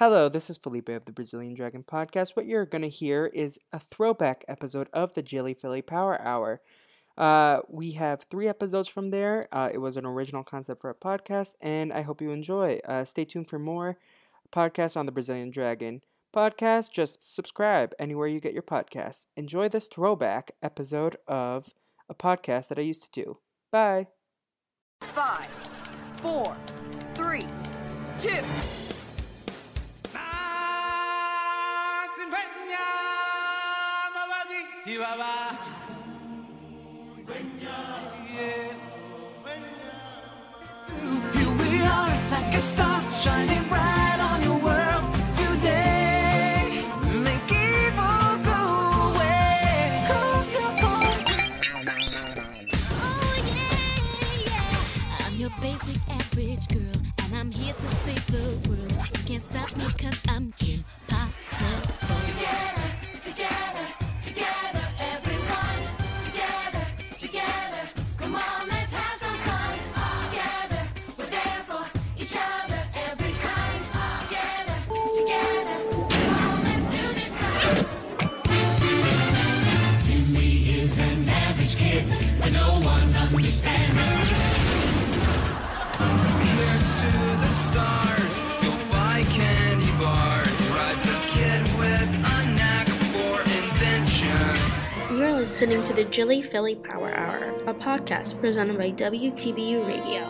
[0.00, 2.30] Hello, this is Felipe of the Brazilian Dragon Podcast.
[2.30, 6.62] What you're going to hear is a throwback episode of the Jilly Filly Power Hour.
[7.18, 9.46] Uh, we have three episodes from there.
[9.52, 12.80] Uh, it was an original concept for a podcast, and I hope you enjoy.
[12.88, 13.98] Uh, stay tuned for more
[14.50, 16.00] podcasts on the Brazilian Dragon
[16.34, 16.90] Podcast.
[16.90, 19.26] Just subscribe anywhere you get your podcasts.
[19.36, 21.74] Enjoy this throwback episode of
[22.08, 23.36] a podcast that I used to do.
[23.70, 24.06] Bye.
[25.02, 25.50] Five,
[26.22, 26.56] four,
[27.14, 27.46] three,
[28.16, 28.40] two.
[34.82, 35.04] Here we
[41.82, 45.04] are, like a star shining bright on your world
[45.36, 46.82] today.
[47.12, 48.60] Make evil go
[49.10, 50.04] away.
[50.08, 51.20] Call your phone.
[52.90, 55.26] Oh yeah, yeah.
[55.26, 58.92] I'm your basic average girl, and I'm here to save the world.
[58.92, 60.79] You can't stop me cause I'm impossible.
[95.60, 100.24] Listening to the Jilly Filly Power Hour, a podcast presented by WTBU Radio.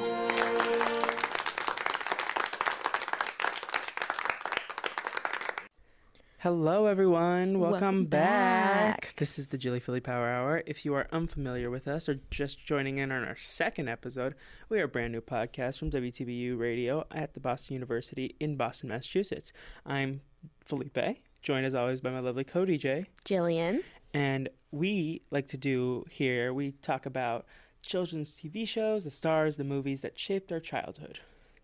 [6.38, 7.60] Hello, everyone.
[7.60, 9.02] Welcome, Welcome back.
[9.02, 9.14] back.
[9.18, 10.64] This is the Jilly Filly Power Hour.
[10.66, 14.34] If you are unfamiliar with us or just joining in on our second episode,
[14.68, 18.88] we are a brand new podcast from WTBU Radio at the Boston University in Boston,
[18.88, 19.52] Massachusetts.
[19.86, 20.22] I'm
[20.64, 20.98] Felipe,
[21.40, 23.06] joined as always by my lovely co DJ.
[23.24, 23.84] Jillian.
[24.12, 27.46] And we like to do here, we talk about
[27.82, 31.20] children's TV shows, the stars, the movies that shaped our childhood.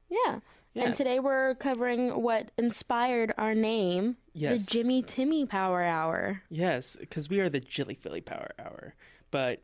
[0.09, 0.41] Yeah.
[0.75, 0.85] Yeah.
[0.85, 4.67] And today we're covering what inspired our name, Yes.
[4.67, 6.43] the Jimmy Timmy Power Hour.
[6.51, 8.95] Yes, because we are the Jilly Filly Power Hour.
[9.31, 9.63] But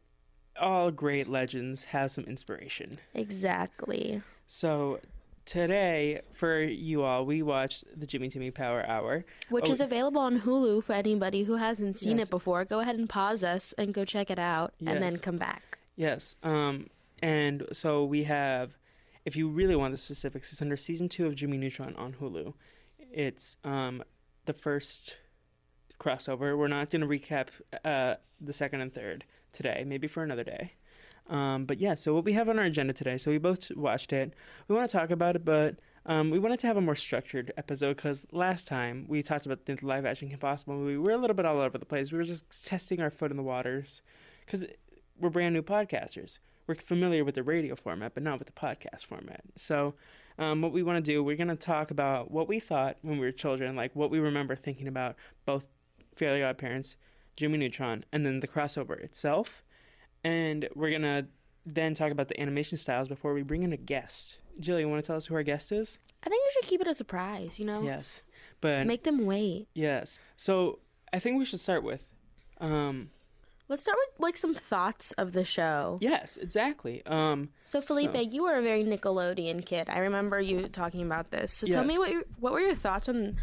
[0.59, 2.99] all great legends have some inspiration.
[3.15, 4.23] Exactly.
[4.47, 5.01] So
[5.45, 9.25] today, for you all, we watched the Jimmy Timmy Power Hour.
[9.49, 12.29] Which Oh, is available on Hulu for anybody who hasn't seen Yes.
[12.29, 12.65] it before.
[12.65, 15.79] Go ahead and pause us and go check it out and then come back.
[15.97, 16.37] Yes.
[16.43, 16.89] Um,
[17.23, 18.77] and so we have,
[19.25, 22.55] if you really want the specifics, it's under season two of Jimmy Neutron on Hulu.
[22.99, 24.03] It's um,
[24.47, 25.17] the first
[26.01, 26.57] crossover.
[26.57, 27.49] We're not going to recap
[27.85, 30.73] uh, the second and third today, maybe for another day.
[31.29, 34.13] Um, but yeah, so what we have on our agenda today, so we both watched
[34.13, 34.35] it.
[34.69, 37.53] We want to talk about it, but um, we wanted to have a more structured
[37.57, 40.97] episode because last time we talked about the live action Kim Possible movie.
[40.97, 42.11] We were a little bit all over the place.
[42.11, 44.03] We were just testing our foot in the waters
[44.45, 44.65] because
[45.19, 46.39] we're brand new podcasters.
[46.67, 49.43] We're familiar with the radio format, but not with the podcast format.
[49.57, 49.95] So,
[50.39, 53.19] um, what we want to do, we're going to talk about what we thought when
[53.19, 55.69] we were children, like what we remember thinking about both
[56.17, 56.97] Fairly Odd Parents,
[57.37, 59.63] Jimmy Neutron, and then the crossover itself.
[60.25, 61.27] And we're going to
[61.67, 64.39] then talk about the animation styles before we bring in a guest.
[64.61, 65.99] Jill, you want to tell us who our guest is?
[66.25, 67.83] I think we should keep it a surprise, you know?
[67.83, 68.23] Yes.
[68.61, 69.67] But Make them wait.
[69.75, 70.19] yes.
[70.37, 70.79] So,
[71.13, 72.05] I think we should start with
[72.61, 73.11] um
[73.69, 75.99] Let's start with like some thoughts of the show.
[76.01, 77.03] yes, exactly.
[77.07, 79.89] Um So Felipe, So- you were a very Nickelodeon kid.
[79.89, 81.53] I remember you talking about this.
[81.53, 83.37] So tell me what your, what were your thoughts on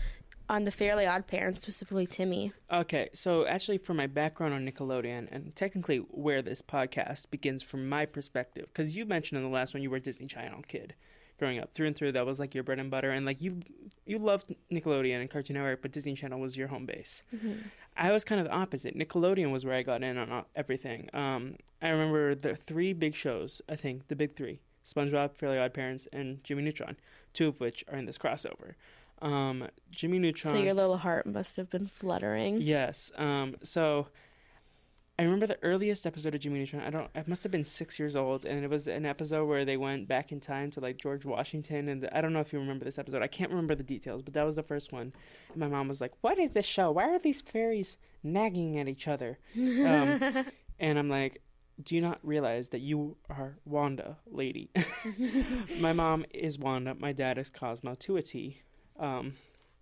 [0.49, 2.51] on the Fairly Odd Parents, specifically Timmy?
[2.73, 7.87] Okay, so actually, for my background on Nickelodeon, and technically where this podcast begins from
[7.87, 10.95] my perspective, because you mentioned in the last one you were a Disney Channel kid.
[11.37, 12.11] growing up through and through.
[12.11, 13.61] That was like your bread and butter, and like you
[14.05, 17.23] you loved Nickelodeon and Cartoon Network, but Disney Channel was your home base.
[17.95, 18.97] I was kind of the opposite.
[18.97, 21.09] Nickelodeon was where I got in on everything.
[21.13, 23.61] Um, I remember the three big shows.
[23.69, 26.97] I think the big three: SpongeBob, Fairly Odd Parents, and Jimmy Neutron.
[27.33, 28.73] Two of which are in this crossover.
[29.21, 30.53] Um, Jimmy Neutron.
[30.53, 32.61] So your little heart must have been fluttering.
[32.61, 33.11] Yes.
[33.17, 34.07] Um, so
[35.19, 36.81] I remember the earliest episode of Jimmy Neutron.
[36.81, 37.09] I don't.
[37.13, 40.07] I must have been six years old, and it was an episode where they went
[40.07, 42.85] back in time to like George Washington, and the, I don't know if you remember
[42.85, 43.21] this episode.
[43.21, 45.11] I can't remember the details, but that was the first one.
[45.49, 46.91] And my mom was like, "What is this show?
[46.91, 50.45] Why are these fairies nagging at each other?" Um,
[50.79, 51.41] and I'm like.
[51.81, 54.69] Do you not realize that you are Wanda, lady?
[55.79, 56.93] my mom is Wanda.
[56.93, 58.59] My dad is Cosmo to a T.
[58.99, 59.33] Um,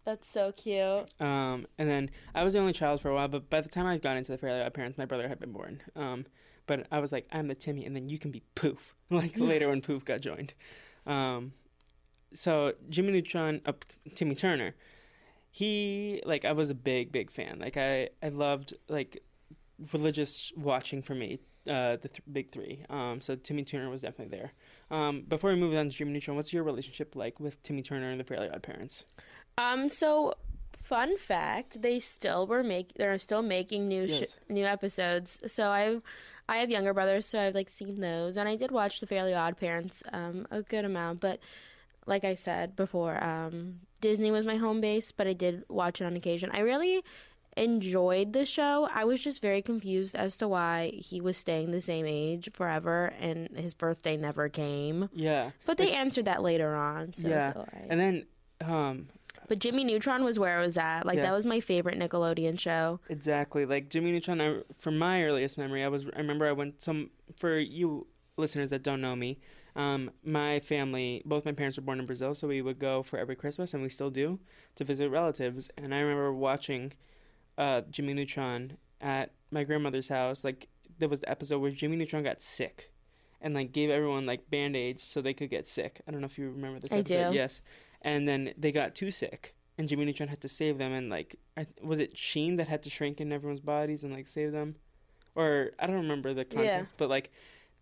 [0.06, 1.10] That's so cute.
[1.20, 3.86] um, and then I was the only child for a while, but by the time
[3.86, 5.82] I got into the Fairly Odd Parents, my brother had been born.
[5.96, 6.26] Um,
[6.66, 8.94] but I was like, I'm the Timmy, and then you can be Poof.
[9.10, 10.52] Like later when Poof got joined.
[11.06, 11.54] Um,
[12.34, 13.72] so Jimmy Neutron, uh,
[14.16, 14.76] Timmy Turner,
[15.50, 17.58] he like I was a big big fan.
[17.60, 19.24] Like I I loved like
[19.94, 21.40] religious watching for me.
[21.68, 22.84] Uh, the th- big three.
[22.90, 24.52] Um, so Timmy Turner was definitely there.
[24.90, 28.10] Um, before we move on to Jimmy Neutron, what's your relationship like with Timmy Turner
[28.12, 29.04] and the Fairly Odd Parents?
[29.58, 29.90] Um.
[29.90, 30.34] So,
[30.84, 32.94] fun fact: they still were make.
[32.96, 34.36] They're still making new sh- Yes.
[34.50, 35.40] new episodes.
[35.48, 35.98] So I,
[36.48, 39.34] I have younger brothers, so I've like seen those, and I did watch The Fairly
[39.34, 41.20] Odd Parents um a good amount.
[41.20, 41.40] But
[42.06, 46.06] like I said before, um, Disney was my home base, but I did watch it
[46.06, 46.52] on occasion.
[46.54, 47.04] I really
[47.58, 48.88] enjoyed the show.
[48.94, 53.14] I was just very confused as to why he was staying the same age forever
[53.20, 55.10] and his birthday never came.
[55.14, 55.52] Yeah.
[55.66, 57.14] But they answered that later on.
[57.14, 57.54] So yeah.
[57.90, 58.26] And then
[58.62, 59.08] um
[59.48, 61.06] But Jimmy Neutron was where I was at.
[61.06, 61.24] Like Yeah.
[61.24, 63.00] that was my favorite Nickelodeon show.
[63.10, 66.82] exactly like Jimmy Neutron I, from my earliest memory I was I remember I went
[66.82, 68.08] some for you
[68.38, 69.40] listeners that don't know me
[69.76, 73.18] um my family both my parents were born in Brazil so we would go for
[73.18, 74.40] every Christmas and we still do
[74.76, 76.94] to visit relatives and I remember watching
[77.58, 80.68] uh Jimmy Neutron at my grandmother's house like
[81.00, 82.92] there was the episode where Jimmy Neutron got sick
[83.42, 86.02] and like gave everyone like band-aids so they could get sick.
[86.08, 87.32] I don't know if you remember this I episode.
[87.32, 87.36] do.
[87.36, 87.62] Yes.
[88.02, 91.36] And then they got too sick and Jimmy Neutron had to save them and like
[91.56, 94.76] I, was it Sheen that had to shrink in everyone's bodies and like save them?
[95.36, 96.98] Or I don't remember the context, yeah.
[96.98, 97.32] but like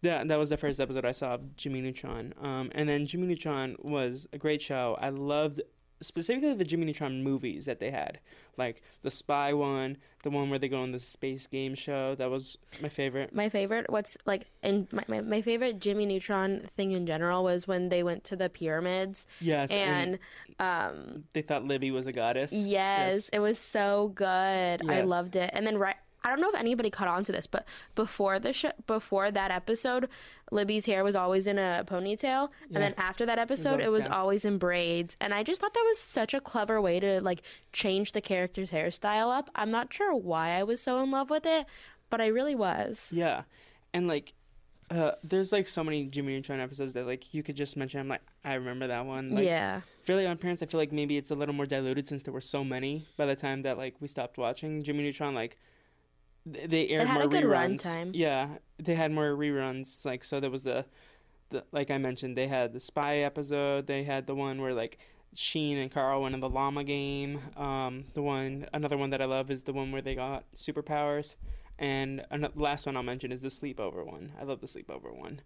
[0.01, 2.33] that that was the first episode I saw of Jimmy Neutron.
[2.41, 4.97] Um and then Jimmy Neutron was a great show.
[4.99, 5.61] I loved
[6.01, 8.19] specifically the Jimmy Neutron movies that they had.
[8.57, 12.15] Like the spy one, the one where they go on the space game show.
[12.15, 13.33] That was my favorite.
[13.33, 17.67] My favorite, what's like, and my, my, my favorite Jimmy Neutron thing in general was
[17.67, 20.19] when they went to the pyramids Yes, and,
[20.59, 22.51] um, they thought Libby was a goddess.
[22.53, 24.89] yes, it was so good.
[24.89, 25.51] I loved it.
[25.53, 25.95] And then right.
[26.23, 29.51] I don't know if anybody caught on to this, but before the sh- before that
[29.51, 30.09] episode,
[30.51, 34.13] Libby's hair was always in a ponytail, and then after that episode, it always was
[34.13, 35.17] always in braids.
[35.19, 37.41] And I just thought that was such a clever way to like
[37.73, 39.49] change the character's hairstyle up.
[39.55, 41.65] I'm not sure why I was so in love with it,
[42.09, 43.01] but I really was.
[43.09, 43.43] Yeah,
[43.93, 44.33] and like,
[44.91, 47.99] uh, there's like so many Jimmy Neutron episodes that like you could just mention.
[47.99, 49.31] I'm like, I remember that one.
[49.31, 49.81] Like, yeah.
[50.03, 50.61] Fairly Odd Parents.
[50.61, 53.25] I feel like maybe it's a little more diluted since there were so many by
[53.25, 55.33] the time that like we stopped watching Jimmy Neutron.
[55.33, 55.57] Like,
[56.45, 58.11] they aired had more reruns.
[58.13, 58.47] Yeah,
[58.77, 60.05] they had more reruns.
[60.05, 60.85] Like, so there was the,
[61.49, 63.87] the like I mentioned, they had the spy episode.
[63.87, 64.97] They had the one where like.
[65.37, 67.41] Sheen and Carl went in the llama game.
[67.57, 71.35] Um, the one, another one that I love is the one where they got superpowers,
[71.77, 72.25] and
[72.55, 74.31] last one I'll mention is the sleepover one.
[74.39, 75.41] I love the sleepover one.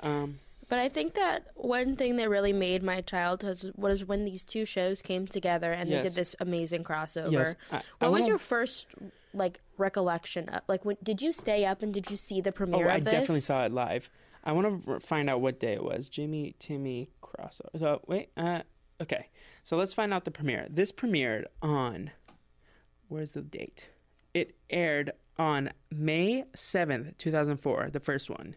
[0.00, 4.42] Um, But I think that one thing that really made my childhood was when these
[4.42, 7.30] two shows came together and they did this amazing crossover.
[7.30, 8.88] Yes, I- I what was wanna- your first
[9.34, 10.48] like recollection?
[10.48, 13.00] Of, like, when, did you stay up and did you see the premiere Oh, I
[13.00, 13.12] this?
[13.12, 14.10] definitely saw it live.
[14.44, 16.08] I want to find out what day it was.
[16.08, 17.78] Jimmy, Timmy, crossover.
[17.78, 18.62] So wait, uh,
[19.00, 19.28] okay.
[19.64, 20.66] So let's find out the premiere.
[20.70, 22.10] This premiered on.
[23.08, 23.88] Where's the date?
[24.34, 27.90] It aired on May seventh, two thousand four.
[27.92, 28.54] The first one.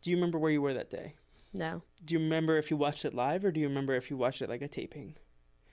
[0.00, 1.14] Do you remember where you were that day?
[1.54, 4.16] No, Do you remember if you watched it live, or do you remember if you
[4.16, 5.16] watched it like a taping?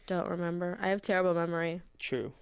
[0.08, 0.78] don't remember.
[0.82, 1.82] I have terrible memory.
[2.00, 2.34] True.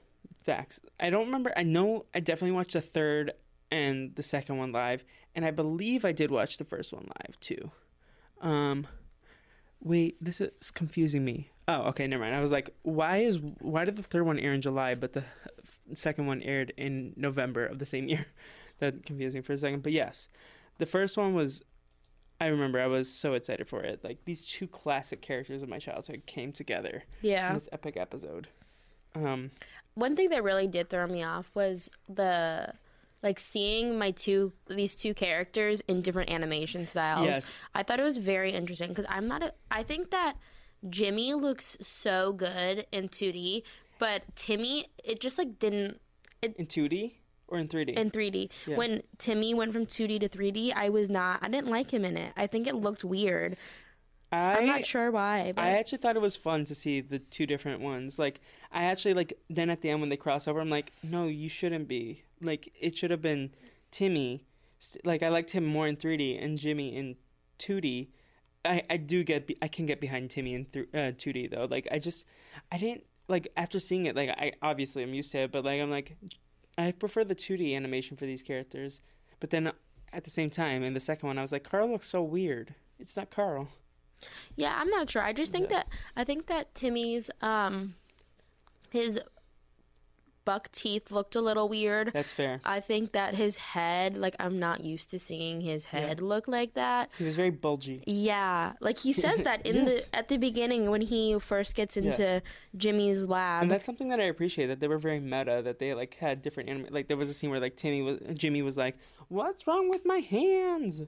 [0.48, 0.80] Facts.
[1.00, 1.51] I don't remember.
[1.56, 3.34] I know I definitely watched the third
[3.70, 5.04] and the second one live,
[5.36, 7.70] and I believe I did watch the first one live too.
[8.42, 8.88] Um,
[9.82, 11.50] wait, this is confusing me.
[11.68, 12.34] Oh, okay, never mind.
[12.34, 15.25] I was like, why is why did the third one air in July, but the
[15.94, 18.25] second one aired in November of the same year?
[18.80, 19.82] That confused me for a second.
[19.82, 20.27] But yes,
[20.77, 21.63] the first one was.
[22.39, 24.04] I remember I was so excited for it.
[24.04, 27.54] Like these two classic characters of my childhood came together in Yeah.
[27.56, 28.48] this epic episode.
[29.25, 29.51] Um,
[29.95, 32.74] One thing that really did throw me off was the
[33.24, 37.25] like seeing my two these two characters in different animation styles.
[37.25, 37.51] Yes.
[37.74, 39.53] I thought it was very interesting because I'm not a.
[39.71, 40.36] I think that
[40.89, 43.63] Jimmy looks so good in 2D,
[44.00, 46.00] but Timmy it just like didn't
[46.43, 47.13] In 2D
[47.47, 47.97] or in 3D?
[47.97, 48.50] in 3D.
[48.67, 48.77] Yeah.
[48.77, 51.39] When Timmy went from 2D to 3D, I was not.
[51.41, 52.33] I didn't like him in it.
[52.38, 53.57] I think it looked weird.
[54.31, 55.53] I, I'm not sure why.
[55.55, 58.19] But I actually thought it was fun to see the two different ones.
[58.19, 58.41] Like,
[58.72, 61.50] I actually like then at the end when they cross over, I'm like, no, you
[61.50, 62.24] shouldn't be.
[62.41, 63.51] Like, it should have been
[63.91, 64.43] Timmy.
[65.03, 67.15] Like, I liked him more in 3D and Jimmy in
[67.60, 68.07] 2D.
[68.65, 71.67] I I do get be- I can get behind Timmy in th- uh, 2D though.
[71.69, 72.25] Like, I just
[72.72, 74.15] I didn't like after seeing it.
[74.15, 76.17] Like, I obviously I'm used to it, but like I'm like
[76.77, 79.00] I prefer the 2D animation for these characters.
[79.39, 79.72] But then
[80.13, 82.75] at the same time, in the second one, I was like, Carl looks so weird.
[83.00, 83.69] It's not Carl.
[84.55, 85.21] Yeah, I'm not sure.
[85.21, 87.95] I just think that I think that Timmy's um
[88.89, 89.19] his
[90.48, 92.12] buck teeth looked a little weird.
[92.13, 92.62] That's fair.
[92.63, 96.72] I think that his head, like I'm not used to seeing his head look like
[96.75, 97.10] that.
[97.18, 97.98] He was very bulgy.
[98.08, 100.06] Yeah, like he says that in Yes.
[100.06, 102.42] the at the beginning when he first gets into
[102.75, 103.63] Jimmy's lab.
[103.63, 105.62] And that's something that I appreciate that they were very meta.
[105.63, 106.88] That they like had different anime.
[106.89, 108.96] Like there was a scene where like Timmy was Jimmy was like,
[109.27, 111.01] "What's wrong with my hands?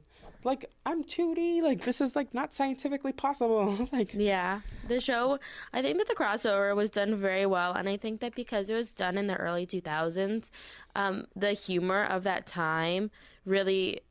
[0.43, 1.62] Like I'm 2D.
[1.62, 3.88] Like this is like not scientifically possible.
[3.91, 5.38] like Yeah, the show.
[5.74, 8.75] I think that the crossover was done very well, and I think that because it
[8.75, 10.50] was done in the early 2000s,
[10.95, 13.09] um, the humor of that time
[13.45, 14.01] really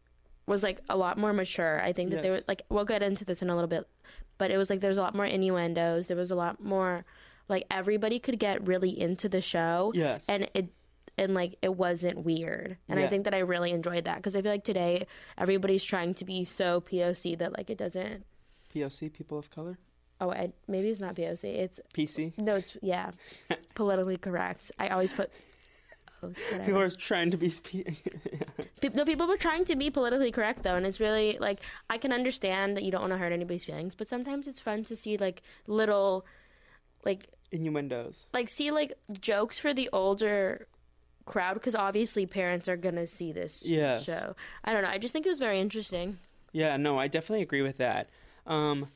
[0.47, 1.81] was like a lot more mature.
[1.83, 2.41] I think that there Yes.
[2.41, 3.87] was like we'll get into this in a little bit,
[4.39, 6.07] but it was like there was a lot more innuendos.
[6.07, 7.05] There was a lot more
[7.49, 9.93] like everybody could get really into the show.
[9.95, 10.25] Yes.
[10.29, 10.69] and it.
[11.21, 14.41] And like it wasn't weird, and I think that I really enjoyed that because I
[14.43, 15.05] feel like today
[15.37, 18.25] everybody's trying to be so POC that like it doesn't
[18.73, 19.79] POC, people of color,
[20.21, 21.45] Oh, I, maybe it's not POC.
[21.45, 22.33] It's PC.
[22.39, 23.11] no, it's yeah,
[23.75, 24.73] politically correct.
[24.79, 25.31] I always put.
[26.21, 26.33] Oh,
[26.65, 27.49] People are trying to be.
[27.51, 27.87] Spe-
[28.81, 31.99] Pe- the people were trying to be politically correct though, and it's really like I
[31.99, 34.97] can understand that you don't want to hurt anybody's feelings, but sometimes it's fun to
[34.97, 36.27] see like little,
[37.05, 38.27] like innuendos.
[38.33, 40.67] like see like jokes for the older
[41.25, 44.03] crowd because obviously parents are gonna see this Yes.
[44.05, 44.35] show.
[44.65, 44.89] I don't know.
[44.89, 46.19] I just think it was very interesting.
[46.53, 48.09] Yeah, no, I definitely agree with that.
[48.47, 48.89] Um,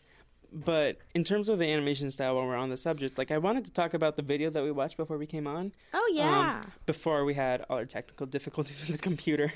[0.53, 3.65] but in terms of the animation style, while we're on the subject, like I wanted
[3.65, 5.73] to talk about the video that we watched before we came on.
[5.95, 6.61] Oh yeah.
[6.63, 9.53] um, before we had all our technical difficulties with the computer.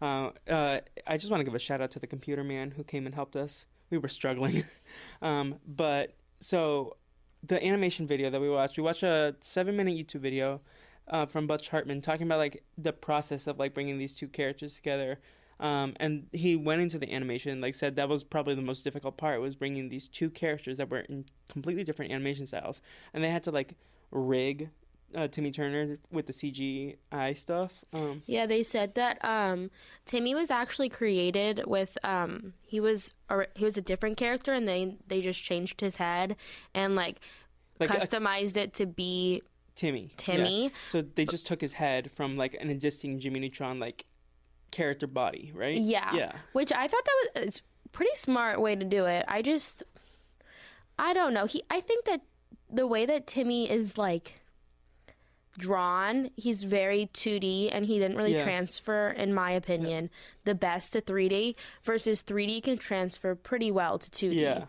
[0.00, 2.84] Uh, uh, I just want to give a shout out to the computer man who
[2.84, 3.66] came and helped us.
[3.90, 4.64] We were struggling.
[5.22, 6.96] um, but so
[7.42, 10.60] the animation video that we watched, we watched a seven minute YouTube video
[11.08, 14.74] uh, from Butch Hartman talking about like the process of like bringing these two characters
[14.74, 15.18] together.
[15.58, 19.16] Um, and he went into the animation, like said that was probably the most difficult
[19.16, 22.82] part was bringing these two characters that were in completely different animation styles,
[23.14, 23.74] and they had to like
[24.10, 24.68] rig
[25.14, 27.72] uh, Timmy Turner with the CGI stuff.
[27.92, 29.70] Um, Yeah, they said that um,
[30.04, 34.68] Timmy was actually created with um, he was or he was a different character, and
[34.68, 36.36] they they just changed his head
[36.74, 37.20] and like,
[37.80, 39.42] Like a- customized it to be
[39.74, 40.12] Timmy.
[40.16, 40.64] Timmy?
[40.64, 40.68] Yeah.
[40.88, 44.04] So they just took his head from like an existing Jimmy Neutron like
[44.70, 45.76] character body, right?
[45.76, 46.32] yeah, Yeah.
[46.52, 49.24] Which I thought that was a pretty smart way to do it.
[49.28, 49.82] I just
[50.98, 51.46] I don't know.
[51.46, 52.22] He I think that
[52.70, 54.34] the way that Timmy is like
[55.58, 58.42] drawn, he's very 2D and he didn't really Yeah.
[58.44, 60.10] transfer in my opinion
[60.44, 64.34] the best to 3D versus 3D can transfer pretty well to 2D.
[64.40, 64.64] Yeah.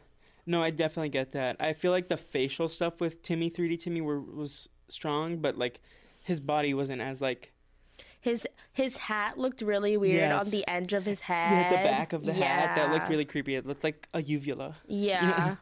[0.46, 1.58] No, I definitely get that.
[1.60, 5.82] I feel like the facial stuff with Timmy 3D Timmy were was strong, but like
[6.24, 7.51] his body wasn't as like
[8.27, 10.46] His his hat looked really weird Yes.
[10.46, 11.48] on the edge of his head.
[11.48, 13.55] had the back of the hat that looked really creepy.
[13.55, 14.75] It looked like a uvula.
[14.88, 15.55] Yeah.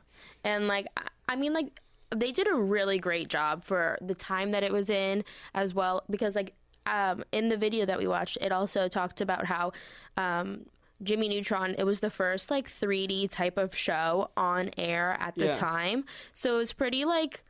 [0.43, 0.87] and like
[1.29, 1.79] I- mean like
[2.15, 6.03] they did a really great job for the time that it was in as well
[6.09, 6.53] because like
[6.87, 9.71] um in the video that we watched it also talked about how
[10.17, 10.65] um
[11.03, 15.45] Jimmy Neutron it was the first like 3D type of show on air at the
[15.47, 15.53] Yeah.
[15.53, 16.05] time.
[16.33, 17.43] So it was pretty like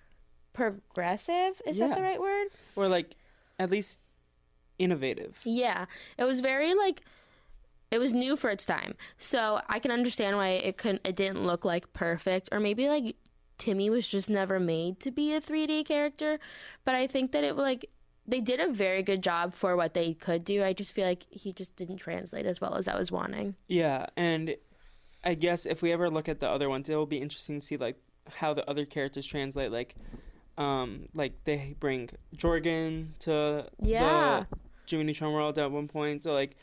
[0.53, 2.48] progressive, is that the right word?
[2.75, 3.15] Or like
[3.60, 4.00] at least
[4.79, 5.39] innovative.
[5.44, 5.86] Yeah,
[6.17, 7.01] it was very like
[7.91, 8.96] it was new for its time.
[9.17, 13.15] So I can understand why it couldn't it didn't look like perfect or maybe like
[13.58, 16.39] Timmy was just never made to be a 3D character,
[16.84, 17.89] but I think that it like
[18.27, 20.63] they did a very good job for what they could do.
[20.63, 23.55] I just feel like he just didn't translate as well as I was wanting.
[23.67, 24.55] Yeah, and
[25.24, 27.65] I guess if we ever look at the other ones, it will be interesting to
[27.65, 27.98] see like
[28.34, 29.72] how the other characters translate.
[29.72, 29.96] Like,
[30.58, 34.46] um, like they bring Jorgen to Yeah.
[34.50, 36.24] the Jimmy Neutron world at one point.
[36.24, 36.56] So like,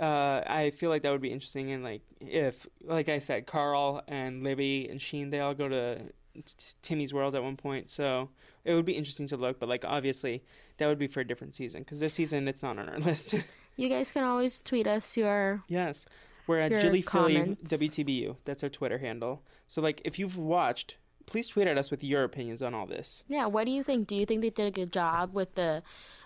[0.00, 1.70] uh, I feel like that would be interesting.
[1.72, 6.00] And like, if like I said, Carl and Libby and Sheen, they all go to
[6.82, 7.90] Timmy's world at one point.
[7.90, 8.28] So
[8.64, 9.58] it would be interesting to look.
[9.58, 10.42] But like, obviously,
[10.78, 13.34] that would be for a different season because this season it's not on our list.
[13.76, 16.04] You guys can always tweet us your Yes.
[16.46, 17.56] We're at Jilly Filly.
[17.66, 18.36] WTBU.
[18.46, 19.42] That's our Twitter handle.
[19.66, 20.96] So like if you've watched,
[21.26, 23.22] please tweet at us with your opinions on all this.
[23.28, 23.46] yeah.
[23.46, 24.08] What do you think?
[24.08, 25.82] Do you think they did a good job with the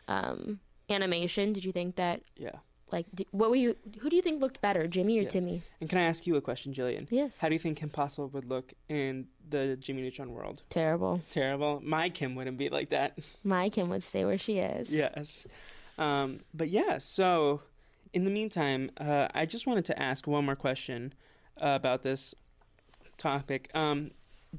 [0.07, 1.53] um, animation?
[1.53, 2.57] Did you think that Yeah.
[2.91, 3.77] like what were you?
[4.01, 5.29] Who do you think looked better, Jimmy or Yeah.
[5.29, 5.63] Timmy?
[5.81, 7.07] And can I ask you a question, Jillian?
[7.11, 7.33] Yes.
[7.39, 10.63] How do you think Kim Possible would look in the Jimmy Neutron world?
[10.71, 11.23] Terrible.
[11.31, 11.81] Terrible.
[11.83, 13.19] My Kim wouldn't be like that.
[13.45, 14.91] My Kim would stay where she is.
[14.91, 15.47] yes.
[15.99, 17.61] Um, but yeah, so
[18.13, 21.13] in the meantime, uh, I just wanted to ask one more question
[21.61, 22.35] uh, about this
[23.19, 23.71] topic.
[23.75, 24.11] Um,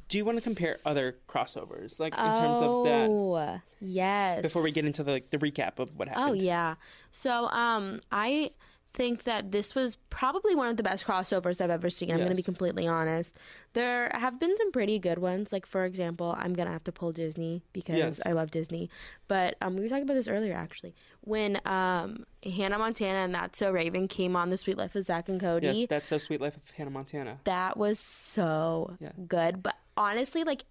[0.10, 4.42] do you want to compare other crossovers, like in terms of that, Oh, yes.
[4.42, 6.30] before we get into the like, the recap of what happened?
[6.30, 6.76] Oh yeah.
[7.12, 8.52] So um I
[8.96, 12.12] think that this was probably one of the best crossovers I've ever seen.
[12.12, 13.36] I'm going to be completely honest.
[13.74, 15.52] There have been some pretty good ones.
[15.52, 18.22] Like for example, I'm going to have to pull Disney because Yes.
[18.24, 18.90] I love Disney.
[19.28, 20.94] But um we were talking about this earlier actually.
[21.22, 25.28] When um Hannah Montana and That's So Raven came on The Sweet Life of Zach
[25.30, 25.68] and Cody.
[25.68, 27.40] Yes, that's so sweet life of Hannah Montana.
[27.46, 29.12] that was so Yeah.
[29.28, 29.62] good.
[29.64, 30.64] But honestly, like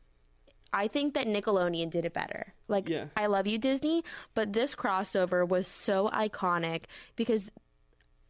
[0.73, 2.55] I think that Nickelodeon did it better.
[2.69, 3.07] Like Yeah.
[3.17, 6.85] I love you Disney, but this crossover was so iconic
[7.17, 7.51] because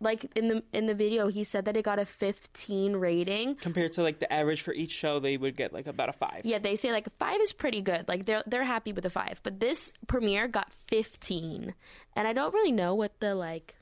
[0.00, 3.54] like in the in the video he said that it got a 15 rating.
[3.54, 6.40] Compared to like the average for each show, they would get like about a five.
[6.42, 8.08] Yeah, they say like 5 is pretty good.
[8.08, 11.74] Like they're they're happy with a 5, but this premiere got 15.
[12.16, 13.76] And I don't really know what the like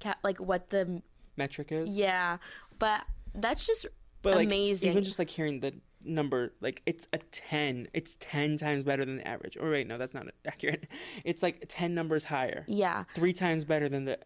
[0.00, 1.02] ca- like what the
[1.36, 1.96] Metric is.
[1.96, 2.36] yeah,
[2.78, 3.02] but
[3.34, 3.86] that's just
[4.22, 4.90] but like, amazing.
[4.90, 5.74] Even just like hearing the
[6.04, 7.88] number, like it's a ten.
[7.92, 9.56] It's ten times better than the average.
[9.56, 10.86] Or wait, no, that's not accurate.
[11.24, 12.64] It's like ten numbers higher.
[12.66, 13.04] yeah.
[13.14, 14.18] Three times better than the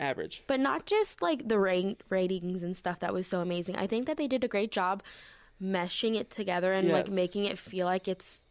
[0.00, 0.42] average.
[0.46, 4.06] but not just like the rate ratings and stuff that was so amazing i think
[4.06, 5.02] that they did a great job
[5.62, 8.46] meshing it together and like making it feel like it's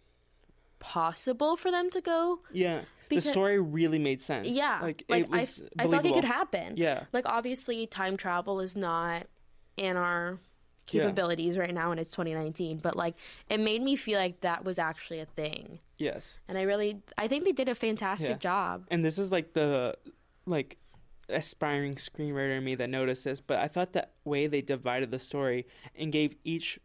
[0.80, 4.48] possible for them to go Yeah, Because- the story really made sense.
[4.50, 7.06] yeah like, like, it was I, I felt like it could happen Yeah.
[7.14, 9.28] like obviously time travel is not
[9.78, 10.40] in our
[10.86, 13.16] capabilities right now and it's 2019 but like
[13.50, 17.28] it made me feel like that was actually a thing Yes, and i really i
[17.28, 18.38] think they did a fantastic Yeah.
[18.38, 19.96] job and this is like the
[20.46, 20.78] like
[21.30, 25.18] aspiring screenwriter in me that noticed this, but I thought that way they divided the
[25.18, 25.66] story
[25.96, 26.80] and gave each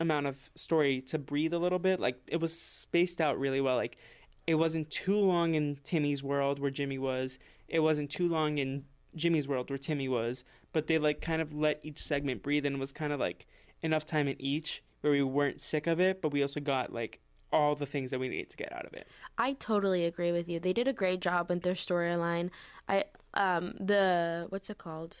[0.00, 3.76] amount of story to breathe a little bit, like it was spaced out really well.
[3.76, 3.98] Like
[4.46, 7.38] it wasn't too long in Timmy's world where Jimmy was.
[7.68, 11.52] It wasn't too long in Jimmy's world where Timmy was, but they like kind of
[11.52, 13.46] let each segment breathe and was kind of like
[13.82, 17.20] enough time in each where we weren't sick of it, but we also got like
[17.52, 19.06] all the things that we needed to get out of it.
[19.36, 20.58] I totally agree with you.
[20.58, 22.50] They did a great job with their storyline.
[22.88, 23.04] I
[23.34, 25.18] um the what's it called?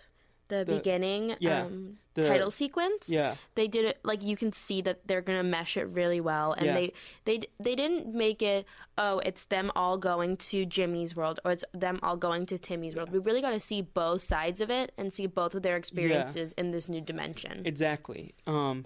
[0.52, 3.08] The, The- beginning yeah, um the- title sequence.
[3.08, 3.36] Yeah.
[3.54, 6.52] They did it like you can see that they're going to mesh it really well
[6.52, 6.74] and Yeah.
[6.74, 6.92] they
[7.24, 7.36] they
[7.66, 8.66] they didn't make it
[8.98, 12.94] oh it's them all going to Jimmy's world or it's them all going to Timmy's
[12.96, 13.10] world.
[13.10, 16.52] We really got to see both sides of it and see both of their experiences
[16.60, 17.62] in this new dimension.
[17.64, 18.34] Exactly.
[18.46, 18.84] Um,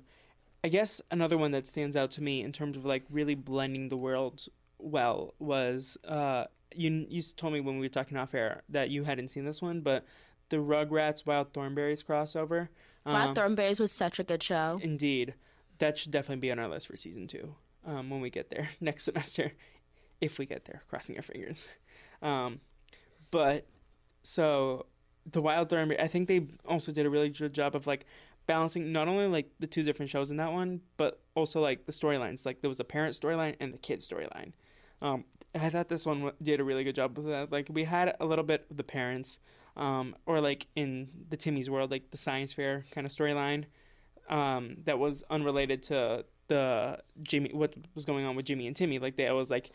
[0.62, 3.88] I guess another one that stands out to me in terms of like really blending
[3.88, 4.48] the worlds
[4.78, 7.06] well was uh, you.
[7.08, 9.80] You told me when we were talking off air that you hadn't seen this one,
[9.80, 10.04] but
[10.48, 12.68] the Rugrats Wild Thornberrys crossover.
[13.04, 14.80] Wild Um, Thornberrys was such a good show.
[14.82, 15.34] Indeed,
[15.78, 17.54] that should definitely be on our list for season two
[17.86, 19.52] um, when we get there next semester,
[20.20, 20.82] if we get there.
[20.88, 21.66] Crossing our fingers.
[22.22, 22.60] Um,
[23.30, 23.66] but
[24.22, 24.86] so
[25.30, 28.06] the Wild Thornberry, I think they also did a really good job of like
[28.46, 31.92] balancing not only like the two different shows in that one, but also like the
[31.92, 32.44] storylines.
[32.46, 34.52] Like there was a parent storyline and the kid storyline.
[35.02, 37.50] Um, I thought this one did a really good job with that.
[37.52, 39.38] Like we had a little bit of the parents,
[39.76, 43.64] um, or like in the Timmy's world, like the science fair kind of storyline,
[44.28, 48.98] um, that was unrelated to the Jimmy, what was going on with Jimmy and Timmy.
[48.98, 49.70] Like they was like,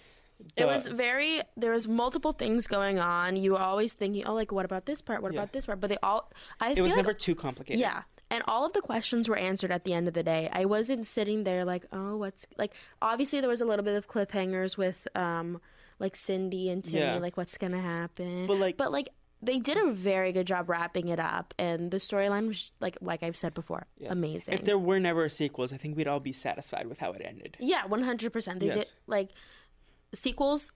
[0.57, 3.35] It was very there was multiple things going on.
[3.35, 5.21] You were always thinking, "Oh, like what about this part?
[5.21, 5.39] What Yeah.
[5.41, 7.79] about this part?" But they all I it was like never too complicated.
[7.79, 8.03] Yeah.
[8.31, 10.49] And all of the questions were answered at the end of the day.
[10.51, 14.07] I wasn't sitting there like, "Oh, what's like obviously there was a little bit of
[14.07, 15.59] cliffhangers with um
[15.99, 17.17] like Cindy and Timmy Yeah.
[17.19, 19.09] like what's going to happen." But, like- But like
[19.41, 23.23] they did a very good job wrapping it up and the storyline was like like
[23.23, 24.11] I've said before, Yeah.
[24.11, 24.53] amazing.
[24.53, 27.57] If there were never sequels, I think we'd all be satisfied with how it ended.
[27.59, 28.59] Yeah, one hundred percent.
[28.59, 29.29] They did like
[30.13, 30.71] sequels.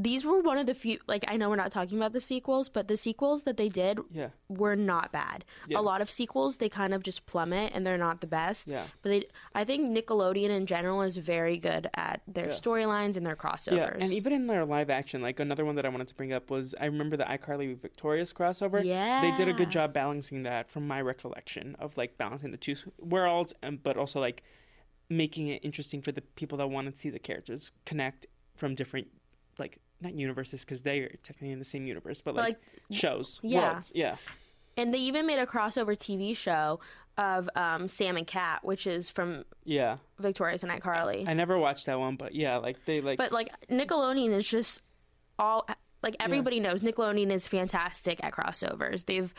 [0.00, 0.98] These were one of the few.
[1.08, 3.98] Like I know we're not talking about the sequels, but the sequels that they did
[4.12, 4.28] Yeah.
[4.48, 5.44] were not bad.
[5.66, 5.80] Yeah.
[5.80, 8.68] A lot of sequels they kind of just plummet and they're not the best.
[8.68, 8.84] Yeah.
[9.02, 12.52] But they, I think Nickelodeon in general is very good at their Yeah.
[12.54, 13.76] storylines and their crossovers.
[13.76, 16.32] Yeah, and even in their live action, like another one that I wanted to bring
[16.32, 18.84] up was I remember the iCarly Victorious crossover.
[18.84, 19.20] Yeah.
[19.20, 22.76] they did a good job balancing that, from my recollection of like balancing the two
[23.00, 24.42] worlds, and but also like
[25.10, 29.08] making it interesting for the people that want to see the characters connect from different
[29.58, 32.58] like not universes because they are technically in the same universe, but like,
[32.90, 33.72] like, shows, yeah.
[33.72, 34.16] worlds, yeah,
[34.76, 36.80] and they even made a crossover TV show
[37.18, 39.96] of um, Sam and Cat, which is from yeah.
[40.20, 41.28] Victorious and iCarly.
[41.28, 44.82] I never watched that one, but yeah, like they like But like Nickelodeon is just
[45.38, 45.68] all
[46.02, 49.06] like everybody knows Nickelodeon is fantastic at crossovers.
[49.06, 49.34] They've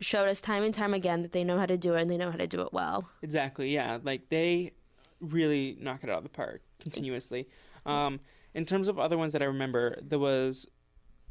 [0.00, 2.16] showed us time and time again that they know how to do it and they
[2.16, 3.08] know how to do it well.
[3.22, 3.74] Exactly.
[3.74, 3.98] Yeah.
[4.02, 4.72] Like they
[5.20, 7.48] really knock it out of the park continuously.
[7.84, 8.20] Um,
[8.54, 10.66] in terms of other ones that I remember, there was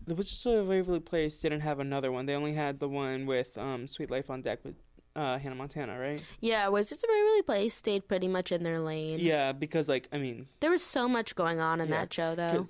[0.06, 2.26] the Wizards of Waverly Place didn't have another one.
[2.26, 4.76] They only had the one with um, Sweet Life on Deck with
[5.16, 6.22] uh, Hannah Montana, right?
[6.42, 9.18] Yeah, Wizards of Waverly Place stayed pretty much in their lane.
[9.20, 12.36] Yeah, because like I mean, There was so much going on in Yeah, that show
[12.36, 12.66] though.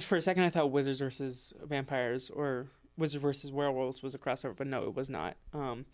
[0.00, 4.56] for a second I thought Wizards versus Vampires or Wizard versus Werewolves was a crossover,
[4.56, 5.36] but no, it was not.
[5.52, 5.84] Um,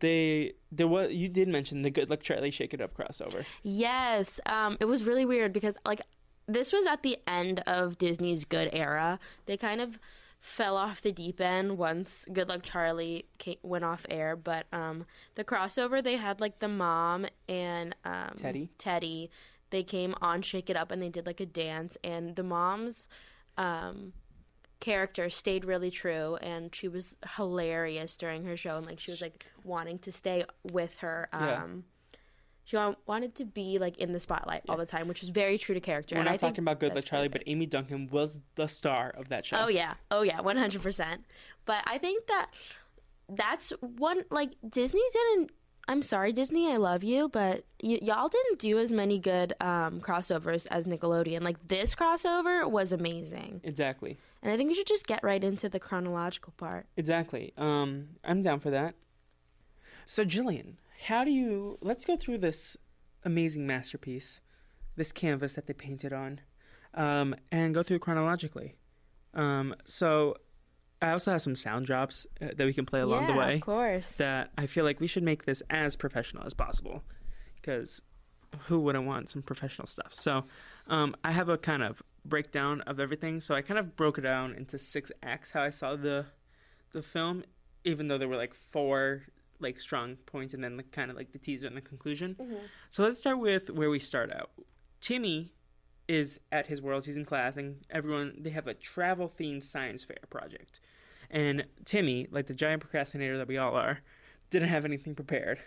[0.00, 3.44] they there was you did mention the Good Luck Charlie Shake It Up crossover.
[3.62, 6.02] Yes, um, it was really weird because like
[6.46, 9.18] this was at the end of Disney's good era.
[9.46, 9.98] They kind of
[10.40, 14.36] fell off the deep end once Good Luck Charlie came, went off air.
[14.36, 18.70] But um, the crossover they had like the mom and um, Teddy.
[18.78, 19.30] Teddy.
[19.70, 23.06] They came on Shake It Up and they did like a dance, and the mom's
[23.58, 24.14] um,
[24.80, 29.20] character stayed really true, and she was hilarious during her show, and like she was
[29.20, 31.28] like wanting to stay with her.
[31.32, 31.66] Um, Yeah.
[32.64, 35.58] she wa- wanted to be like in the spotlight all the time, which is very
[35.58, 36.14] true to character.
[36.14, 37.46] We're and not I think talking about Good Luck Charlie, perfect.
[37.46, 39.56] but Amy Duncan was the star of that show.
[39.58, 41.24] oh yeah, oh yeah, one hundred percent.
[41.64, 42.50] But I think that
[43.28, 45.50] that's one like Disney didn't.
[45.90, 50.02] I'm sorry, Disney, I love you, but y- y'all didn't do as many good um,
[50.02, 51.40] crossovers as Nickelodeon.
[51.40, 54.18] Like this crossover was amazing, Exactly.
[54.42, 56.86] And I think we should just get right into the chronological part.
[56.96, 57.52] Exactly.
[57.56, 58.94] Um, I'm down for that.
[60.04, 60.74] So, Jillian,
[61.06, 61.78] how do you?
[61.80, 62.76] Let's go through this
[63.24, 64.40] amazing masterpiece,
[64.96, 66.40] this canvas that they painted on,
[66.94, 68.76] um, and go through chronologically.
[69.34, 70.36] Um, so,
[71.02, 73.54] I also have some sound drops uh, that we can play along yeah, the way.
[73.56, 74.12] of course.
[74.16, 77.02] That I feel like we should make this as professional as possible,
[77.56, 78.00] because
[78.60, 80.14] who wouldn't want some professional stuff?
[80.14, 80.44] So,
[80.86, 83.40] um, I have a kind of breakdown of everything.
[83.40, 85.50] So I kind of broke it down into six acts.
[85.50, 86.26] How I saw the
[86.92, 87.44] the film,
[87.84, 89.22] even though there were like four
[89.60, 92.36] like strong points, and then the, kind of like the teaser and the conclusion.
[92.40, 92.54] Mm-hmm.
[92.90, 94.50] So let's start with where we start out.
[95.00, 95.52] Timmy
[96.06, 97.04] is at his world.
[97.04, 100.80] He's in class, and everyone they have a travel themed science fair project.
[101.30, 104.00] And Timmy, like the giant procrastinator that we all are,
[104.50, 105.58] didn't have anything prepared.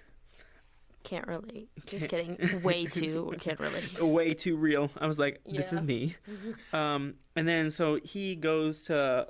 [1.04, 1.70] Can't relate.
[1.86, 2.62] Just kidding.
[2.64, 4.02] Way too can't relate.
[4.02, 4.92] way too real.
[4.98, 6.16] I was like, this is me.
[6.74, 9.28] Um, and then so he goes to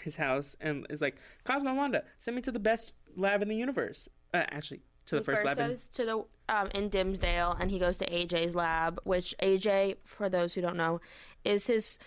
[0.00, 3.56] his house and is like, Cosmo Wanda, send me to the best lab in the
[3.56, 4.08] universe.
[4.34, 5.58] Uh, actually, to the He first, lab.
[5.58, 6.24] In, goes to the
[6.54, 10.76] um, in Dimsdale, and he goes to AJ's lab, which AJ, for those who don't
[10.76, 11.00] know,
[11.44, 11.98] is his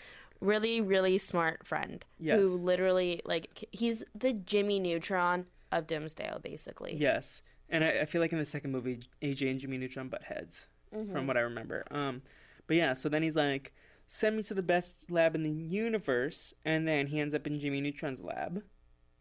[0.42, 2.40] really really smart friend Yes.
[2.40, 6.96] who literally like he's the Jimmy Neutron of Dimsdale, basically.
[6.96, 10.24] yes, and I, I feel like in the second movie, AJ and Jimmy Neutron butt
[10.24, 11.14] heads, Mm-hmm.
[11.14, 11.86] from what I remember.
[11.92, 12.24] Um,
[12.66, 13.74] but yeah, so then he's like,
[14.08, 17.60] send me to the best lab in the universe, and then he ends up in
[17.60, 18.64] Jimmy Neutron's lab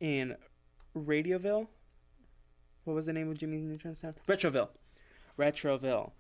[0.01, 0.35] in
[0.97, 1.67] Radioville.
[2.85, 4.15] What was the name of Jimmy Neutron's town?
[4.27, 4.69] Retroville.
[5.39, 6.13] Retroville.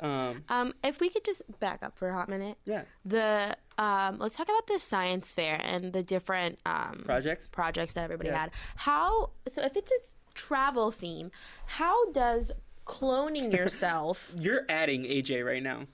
[0.00, 2.82] Um, Um, if we could just back up for a hot minute, yeah.
[3.04, 7.48] the um, let's talk about the science fair and the different um Projects?
[7.48, 8.40] projects that everybody Yes.
[8.40, 8.50] had.
[8.76, 9.94] How so if it's a
[10.36, 11.32] travel theme,
[11.66, 12.52] how does
[12.86, 15.86] cloning yourself You're adding AJ right now.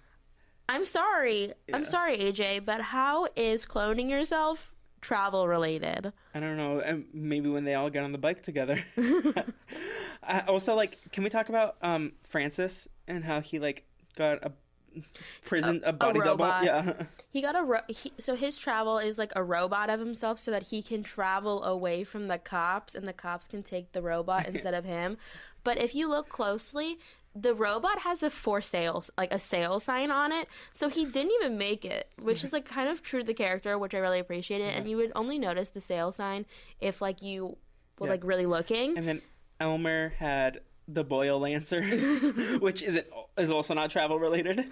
[0.68, 1.52] I'm sorry.
[1.72, 6.12] I'm sorry, AJ, but how is cloning yourself travel related?
[6.34, 6.82] I don't know.
[6.84, 8.82] um, Maybe when they all get on the bike together.
[10.22, 13.84] I also, like, can we talk about um, Francis and how he like
[14.16, 14.52] got a
[15.44, 16.30] prison a, body double?
[16.32, 16.64] robot.
[16.64, 16.92] Yeah.
[17.30, 20.50] He got a ro- he, so his travel is like a robot of himself so
[20.50, 24.46] that he can travel away from the cops and the cops can take the robot
[24.52, 25.16] instead of him.
[25.64, 26.98] But if you look closely,
[27.34, 30.48] the robot has a for sale like a sale sign on it.
[30.72, 33.78] So he didn't even make it, which is like kind of true to the character,
[33.78, 34.74] which I really appreciated.
[34.74, 36.44] And you would only notice the sale sign
[36.80, 37.56] if like you
[37.98, 38.12] were Yeah.
[38.12, 38.98] like really looking.
[38.98, 39.22] And then
[39.60, 41.82] Elmer had the Boyle Lancer,
[42.60, 43.06] which isn't
[43.38, 44.66] is also not travel related.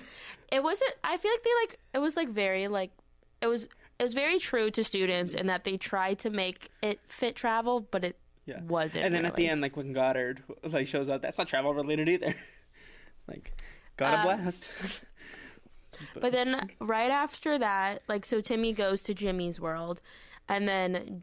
[0.53, 2.91] it wasn't i feel like they like it was like very like
[3.41, 3.65] it was
[3.99, 7.81] it was very true to students in that they tried to make it fit travel
[7.91, 8.61] but it Yeah.
[8.63, 11.73] wasn't And then at the end, like when Goddard like shows up, that's not travel
[11.75, 12.35] related either.
[13.29, 13.53] like,
[13.97, 14.69] got a Um, blast.
[16.21, 20.01] but then right after that like so timmy goes to jimmy's world
[20.49, 21.23] and then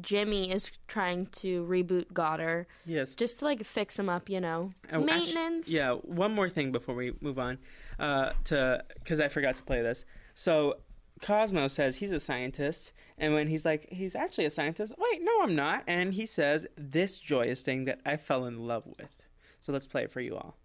[0.00, 3.14] jimmy is trying to reboot goddard yes.
[3.14, 6.94] just to like fix him up you know Oh, maintenance yeah, one more thing before
[6.94, 7.58] we move on,
[7.98, 10.04] uh, to because I forgot to play this.
[10.34, 10.76] So
[11.20, 14.94] Cosmo says he's a scientist, and when he's like, he's actually a scientist.
[14.98, 15.84] Wait, no, I'm not.
[15.86, 19.22] And he says this joyous thing that I fell in love with.
[19.60, 20.56] So let's play it for you all.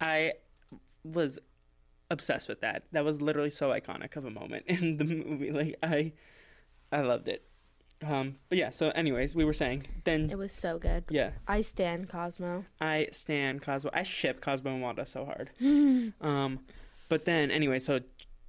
[0.00, 0.34] I
[1.04, 1.38] was
[2.10, 2.84] obsessed with that.
[2.92, 5.50] That was literally so iconic of a moment in the movie.
[5.50, 6.12] Like I,
[6.90, 7.44] I loved it.
[8.06, 8.70] Um, but yeah.
[8.70, 10.30] So, anyways, we were saying then.
[10.30, 11.04] It was so good.
[11.10, 12.64] Yeah, I stand Cosmo.
[12.80, 13.90] I stand Cosmo.
[13.92, 15.50] I ship Cosmo and Wanda so hard.
[16.20, 16.60] um,
[17.08, 18.00] but then anyway, so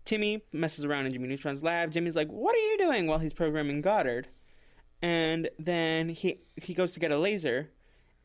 [0.06, 1.92] Timmy messes around in Jimmy Neutron's lab.
[1.92, 4.28] Jimmy's like, "What are you doing?" While he's programming Goddard,
[5.02, 7.72] and then he he goes to get a laser,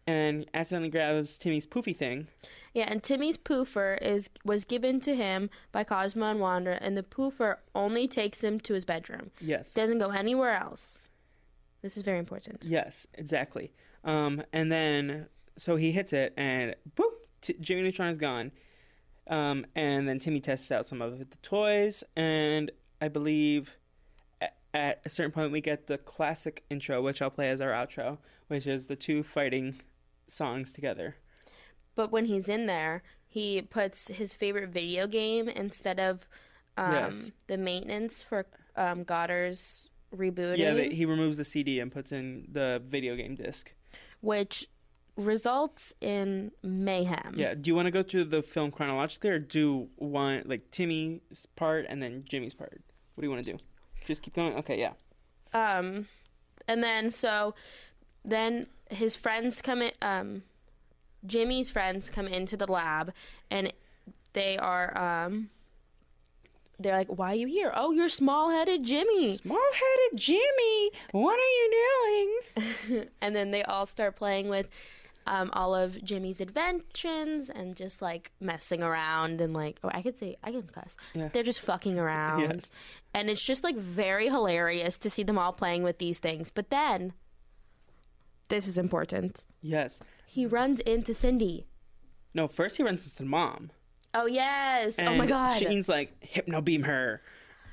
[0.07, 2.29] and accidentally grabs Timmy's poofy thing.
[2.73, 7.03] Yeah, and Timmy's poofer is was given to him by Cosmo and Wanda, and the
[7.03, 9.31] poofer only takes him to his bedroom.
[9.41, 9.73] Yes.
[9.73, 10.99] Doesn't go anywhere else.
[11.83, 12.65] This is very important.
[12.67, 13.73] Yes, exactly.
[14.05, 18.53] Um, and then so he hits it, and boop, T- Jimmy Neutron is gone.
[19.29, 23.71] Um, and then Timmy tests out some of the toys, and I believe
[24.41, 27.71] at, at a certain point we get the classic intro, which I'll play as our
[27.71, 29.81] outro, which is the two fighting
[30.27, 31.17] songs together.
[31.95, 36.27] But when he's in there, he puts his favorite video game instead of
[36.77, 37.31] um, Yes.
[37.47, 42.49] the maintenance for um, Goddard's rebooting, Yeah, the, he removes the CD and puts in
[42.51, 43.73] the video game disc.
[44.21, 44.67] which
[45.17, 47.35] results in mayhem.
[47.37, 47.55] Yeah.
[47.55, 51.87] Do you want to go through the film chronologically, or do one like Timmy's part
[51.89, 52.83] and then Jimmy's part?
[53.15, 53.59] What do you want to do?
[54.07, 54.55] Just keep going.
[54.57, 54.79] Okay.
[54.81, 54.93] Yeah.
[55.53, 56.09] Um,
[56.67, 57.55] and then so
[58.25, 59.93] then his friends come in.
[60.03, 60.43] Um,
[61.27, 63.13] Jimmy's friends come into the lab,
[63.51, 63.73] and
[64.33, 65.51] they are um.
[66.79, 67.73] They're like, "Why are you here?
[67.75, 73.09] Oh, you're small-headed Jimmy." Small-headed Jimmy, what are you doing?
[73.21, 74.67] and then they all start playing with
[75.27, 80.19] um, all of Jimmy's inventions and just like messing around and like oh I could
[80.19, 80.97] say I can cuss.
[81.15, 81.29] Yeah.
[81.33, 82.41] They're just fucking around.
[82.55, 82.65] Yes.
[83.15, 86.51] And it's just like very hilarious to see them all playing with these things.
[86.51, 87.13] But then
[88.49, 89.45] this is important.
[89.63, 90.01] Yes.
[90.27, 91.67] He runs into Cindy.
[92.35, 93.71] No, first he runs into the mom.
[94.13, 94.95] Oh yes.
[94.99, 95.59] Oh my god.
[95.59, 97.21] Sheen's like, hypno beam her.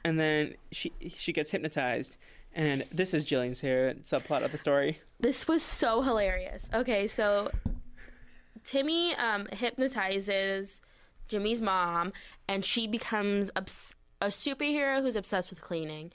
[0.04, 2.18] And then she she gets hypnotized.
[2.54, 5.00] And this is Jillian's favorite subplot of the story.
[5.20, 6.70] This was so hilarious.
[6.74, 7.50] Okay, so
[8.64, 10.82] Timmy um, hypnotizes
[11.28, 12.12] Jimmy's mom,
[12.48, 16.12] and she becomes obs- a superhero who's obsessed with cleaning.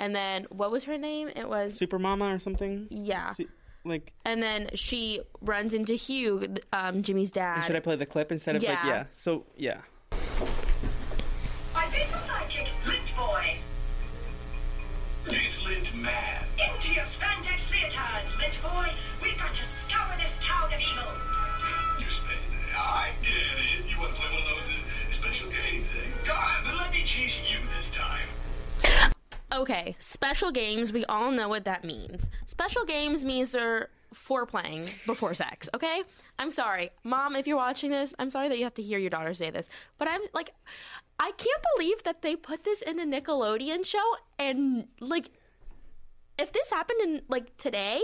[0.00, 1.28] And then what was her name?
[1.36, 2.86] It was Super Mama or something?
[2.90, 3.30] yeah.
[3.32, 3.48] Su-
[3.84, 7.62] like, And then she runs into Hugh, um, Jimmy's dad.
[7.62, 8.86] should I play the clip instead of like, Yeah.
[8.86, 9.04] yeah.
[9.12, 9.80] So, yeah.
[11.74, 13.56] My faithful sidekick, Lint Boy.
[15.26, 16.44] It's Lint Man.
[16.58, 18.92] Into your spandex leotards, Lint Boy.
[19.22, 21.12] We've got to scour this town of evil.
[21.98, 22.40] You spend.
[22.76, 23.90] I get it.
[23.90, 26.14] You want to play one of those uh, special game things?
[26.28, 27.63] God, then let me chase you this time.
[29.54, 32.28] Okay, special games, we all know what that means.
[32.44, 36.02] Special games means they're foreplaying before sex, okay?
[36.40, 36.90] I'm sorry.
[37.04, 39.50] Mom, if you're watching this, I'm sorry that you have to hear your daughter say
[39.50, 39.68] this.
[39.98, 40.52] But I'm like
[41.20, 44.04] I can't believe that they put this in a Nickelodeon show
[44.38, 45.30] and like
[46.36, 48.02] if this happened in like today,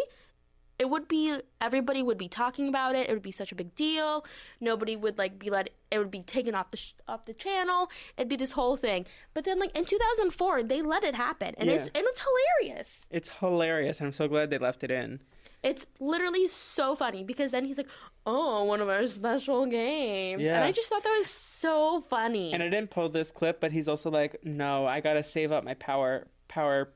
[0.81, 3.11] it would be everybody would be talking about it.
[3.11, 4.25] It would be such a big deal.
[4.61, 5.69] Nobody would like be let.
[5.91, 7.91] It would be taken off the sh- off the channel.
[8.17, 9.05] It'd be this whole thing.
[9.35, 13.07] But then like in 2004, they let it happen, and it's and it's hilarious.
[13.11, 15.21] It's hilarious, and I'm so glad they left it in.
[15.63, 17.91] It's literally so funny because then he's like,
[18.25, 22.55] "Oh, one of our special games," and I just thought that was so funny.
[22.55, 25.63] And I didn't pull this clip, but he's also like, no, I gotta save up
[25.63, 26.95] my power, power,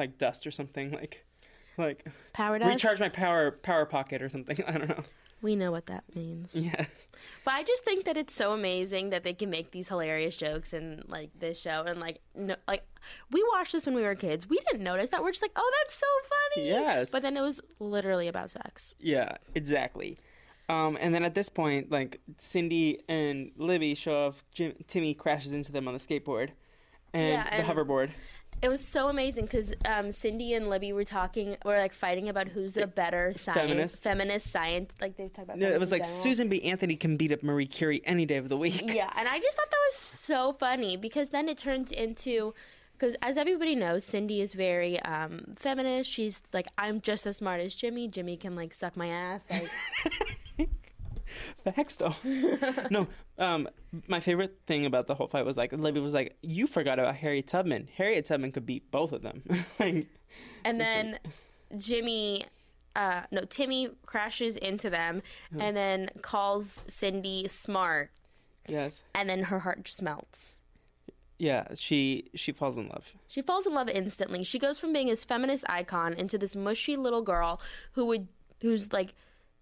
[0.00, 1.24] like dust or something, like,
[1.78, 2.68] like Power dust.
[2.68, 4.56] recharge my power, power pocket or something.
[4.66, 5.02] I don't know.
[5.42, 6.50] We know what that means.
[6.54, 6.86] Yes.
[7.46, 10.74] But I just think that it's so amazing that they can make these hilarious jokes
[10.74, 12.82] in like this show and like no like
[13.30, 14.46] we watched this when we were kids.
[14.48, 15.22] We didn't notice that.
[15.22, 16.06] We're just like, "Oh, that's so
[16.54, 17.10] funny." Yes.
[17.10, 18.94] But then it was literally about sex.
[19.00, 20.18] Yeah, exactly.
[20.68, 24.36] Um, and then at this point, like Cindy and Libby show up.
[24.52, 26.50] Jim, Timmy crashes into them on the skateboard
[27.14, 28.10] and Yeah, the and- hoverboard.
[28.62, 32.48] It was so amazing cuz um, Cindy and Libby were talking were like fighting about
[32.48, 34.02] who's the better science Feminist.
[34.02, 36.20] feminist science like they talked about No, it was like general.
[36.20, 36.62] Susan B.
[36.64, 38.82] Anthony can beat up Marie Curie any day of the week.
[38.84, 42.54] Yeah, and I just thought that was so funny because then it turns into
[42.92, 46.10] because as everybody knows, Cindy is very um, feminist.
[46.10, 48.08] She's like, I'm just as smart as Jimmy.
[48.08, 49.42] Jimmy can like suck my ass.
[49.50, 49.70] Like,
[51.64, 52.14] Facts though.
[52.90, 53.06] no,
[53.38, 53.68] um,
[54.08, 57.16] my favorite thing about the whole fight was like Libby was like, "You forgot about
[57.16, 57.88] Harriet Tubman.
[57.96, 59.42] Harriet Tubman could beat both of them."
[59.78, 60.06] like,
[60.64, 61.18] And then
[61.78, 62.46] Jimmy,
[62.96, 65.22] uh, no, Timmy crashes into them
[65.58, 68.10] and then calls Cindy smart,
[68.68, 70.60] yes, and then her heart just melts.
[71.38, 71.68] yeah.
[71.74, 73.06] She she falls in love.
[73.28, 74.44] She falls in love instantly.
[74.44, 77.60] She goes from being this feminist icon into this mushy little girl
[77.92, 78.28] who would,
[78.60, 79.14] who's like,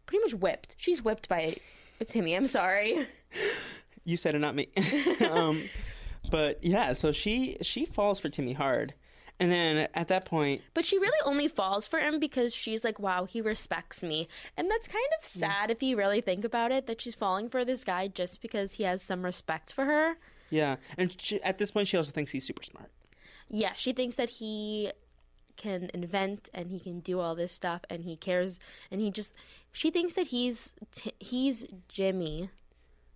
[0.09, 0.75] pretty much whipped.
[0.77, 1.57] She's whipped by
[2.07, 2.35] Timmy.
[2.35, 3.07] I'm sorry.
[4.05, 4.69] You said it, not me.
[5.31, 5.69] um,
[6.31, 8.95] but yeah, so she she falls for Timmy hard,
[9.39, 12.99] and then at that point, But she really only falls for him because she's like,
[12.99, 14.27] wow, he respects me.
[14.57, 17.65] And that's kind of sad if you really think about it, that she's falling for
[17.65, 20.17] this guy just because he has some respect for her.
[20.51, 22.91] yeah, and she, at this point, she also thinks he's super smart.
[23.51, 24.91] Yeah, she thinks that he
[25.59, 28.59] can invent and he can do all this stuff and he cares
[28.91, 29.33] and he just
[29.73, 32.49] she thinks that he's t- he's Jimmy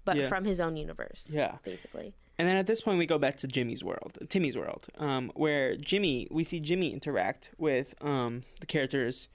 [0.05, 0.29] but Yeah.
[0.29, 1.29] from his own universe.
[1.31, 1.57] Yeah.
[1.65, 2.13] Basically.
[2.39, 5.77] And then at this point, we go back to Jimmy's world, Timmy's world, um, where
[5.77, 9.29] Jimmy, we see Jimmy interact with um, the characters.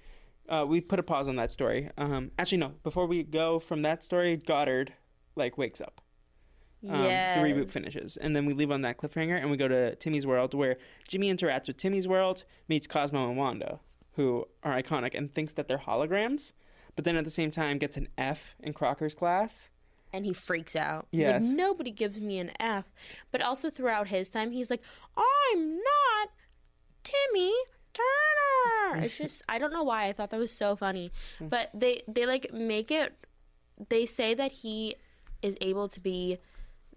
[0.49, 1.89] Uh, we put a pause on that story.
[1.97, 2.73] Um, actually, no.
[2.83, 4.91] Before we go from that story, Goddard
[5.37, 6.01] like wakes up.
[6.87, 7.37] Um, yes.
[7.37, 10.27] The reboot finishes, and then we leave on that cliffhanger, and we go to Timmy's
[10.27, 13.79] world, where Jimmy interacts with Timmy's world, meets Cosmo and Wanda,
[14.13, 16.51] who are iconic, and thinks that they're holograms.
[16.95, 19.69] But then at the same time, gets an F in Crocker's class.
[20.13, 21.05] and he freaks out.
[21.11, 21.43] He's Yes.
[21.43, 22.85] like, nobody gives me an F.
[23.31, 24.81] But also throughout his time, he's like,
[25.17, 26.29] I'm not
[27.03, 27.53] Timmy
[27.93, 29.03] Turner.
[29.03, 30.07] It's just, I don't know why.
[30.07, 31.11] I thought that was so funny.
[31.41, 33.13] But they, they like make it,
[33.89, 34.95] they say that he
[35.41, 36.37] is able to be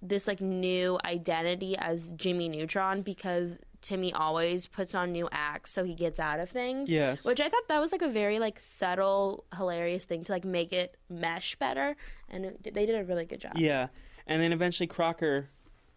[0.03, 5.85] this like new identity as Jimmy Neutron because Timmy always puts on new acts so
[5.85, 6.89] he gets out of things.
[6.89, 7.25] Yes.
[7.25, 10.73] Which I thought that was like a very like subtle, hilarious thing to like make
[10.73, 11.97] it mesh better,
[12.29, 13.53] and it, they did a really good job.
[13.57, 13.89] Yeah.
[14.27, 15.49] And then eventually Crocker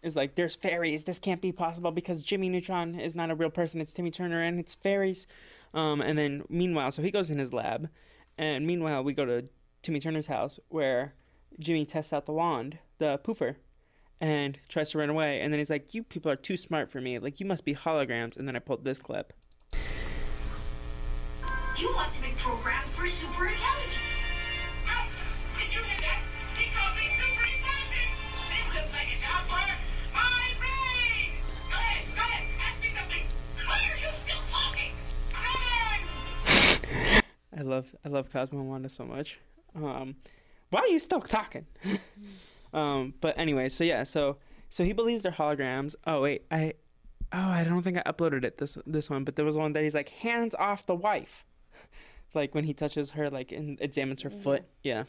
[0.02, 1.04] is like, there's fairies.
[1.04, 3.80] This can't be possible because Jimmy Neutron is not a real person.
[3.80, 5.26] It's Timmy Turner and it's fairies.
[5.72, 7.88] Um, and then meanwhile, so he goes in his lab.
[8.36, 9.44] And meanwhile, we go to
[9.82, 11.14] Timmy Turner's house where
[11.58, 13.56] Jimmy tests out the wand, the poofer,
[14.20, 15.40] and tries to run away.
[15.40, 17.18] And then he's like, you people are too smart for me.
[17.18, 18.36] Like, you must be holograms.
[18.36, 19.32] And then I pulled this clip.
[21.78, 24.26] You must have been programmed for super intelligence.
[24.84, 25.04] How
[25.58, 26.22] did you hear that?
[26.54, 28.10] He called me super intelligent.
[28.48, 29.58] This looks like a job for
[30.14, 31.34] my brain.
[31.68, 33.22] Go ahead, go ahead, ask me something.
[33.66, 34.92] Why are you still talking?
[35.30, 37.22] Seven.
[37.58, 39.40] I love I love Cosmo and Wanda so much.
[39.74, 40.14] Um,
[40.70, 41.66] why are you still talking?
[42.74, 44.36] um, but anyway, so yeah, so
[44.68, 45.94] so he believes they're holograms.
[46.06, 46.74] Oh wait, I
[47.32, 49.84] oh I don't think I uploaded it this this one, but there was one that
[49.84, 51.46] he's like hands off the wife,
[52.34, 54.64] like when he touches her like and examines her foot.
[54.82, 55.04] Yeah,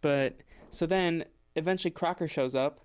[0.00, 0.36] but
[0.68, 1.24] so then
[1.56, 2.80] eventually Crocker shows up,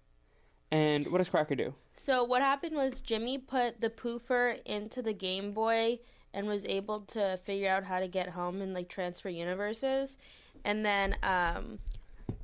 [0.71, 1.75] and what does Crocker do?
[1.95, 5.99] So what happened was Jimmy put the poofer into the Game Boy
[6.33, 10.17] and was able to figure out how to get home and like transfer universes,
[10.65, 11.77] and then um,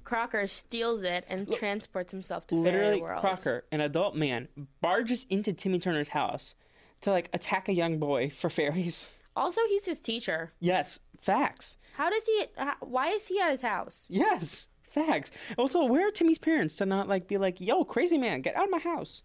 [0.04, 3.21] Crocker steals it and transports himself to literally Fairy World.
[3.21, 4.47] Crocker, an adult man,
[4.82, 6.56] barges into Timmy Turner's house
[7.02, 9.06] to like attack a young boy for fairies.
[9.36, 10.52] Also, he's his teacher.
[10.60, 11.78] Yes, facts.
[11.93, 12.45] How does he?
[12.82, 14.08] Why is he at his house?
[14.10, 15.32] Yes, facts.
[15.58, 18.65] Also, where are Timmy's parents to not like be like, "Yo, crazy man, get out
[18.65, 19.21] of my house"?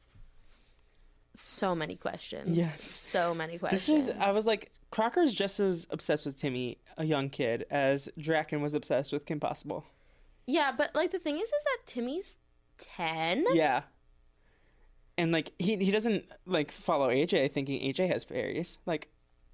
[1.36, 2.56] So many questions.
[2.56, 2.84] Yes.
[2.84, 4.08] So many This questions.
[4.08, 4.14] is.
[4.20, 8.74] I was like, Crocker's just as obsessed with Timmy, a young kid, as Drakken was
[8.74, 9.84] obsessed with Kim Possible.
[10.46, 12.34] Yeah, but like the thing is, is that Timmy's
[12.78, 13.44] ten.
[13.52, 13.82] Yeah.
[15.18, 18.78] And like he he doesn't like follow AJ thinking AJ has fairies.
[18.86, 19.08] Like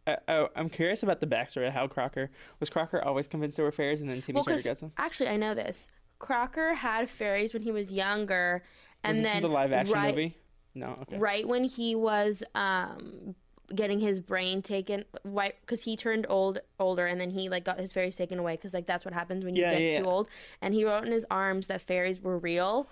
[0.07, 2.71] I, I, I'm curious about the backstory of how Crocker was.
[2.71, 4.93] Crocker always convinced there were fairies, and then Timmy Well, gets them.
[4.97, 5.89] actually, I know this.
[6.19, 8.63] Crocker had fairies when he was younger,
[9.05, 10.37] and Was this then the live action right, movie?
[10.75, 10.97] No.
[11.03, 11.19] Okay.
[11.19, 13.35] right when he was um
[13.75, 17.79] getting his brain taken why because he turned old older and then he like got
[17.79, 20.05] his fairies taken away because like that's what happens when you Yeah, get yeah, too
[20.05, 20.11] yeah.
[20.11, 20.29] old.
[20.63, 22.89] And he wrote in his arms that fairies were real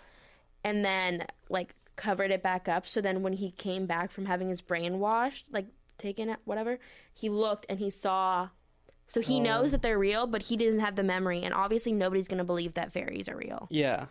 [0.64, 2.86] and then like covered it back up.
[2.86, 5.66] So then when he came back from having his brain washed like
[5.98, 6.78] taken it whatever
[7.14, 8.50] he looked and he saw
[9.08, 9.44] so he Oh.
[9.44, 11.42] knows that they're real but he doesn't have the memory.
[11.42, 13.66] And obviously nobody's gonna believe that fairies are real.
[13.70, 14.06] Yeah,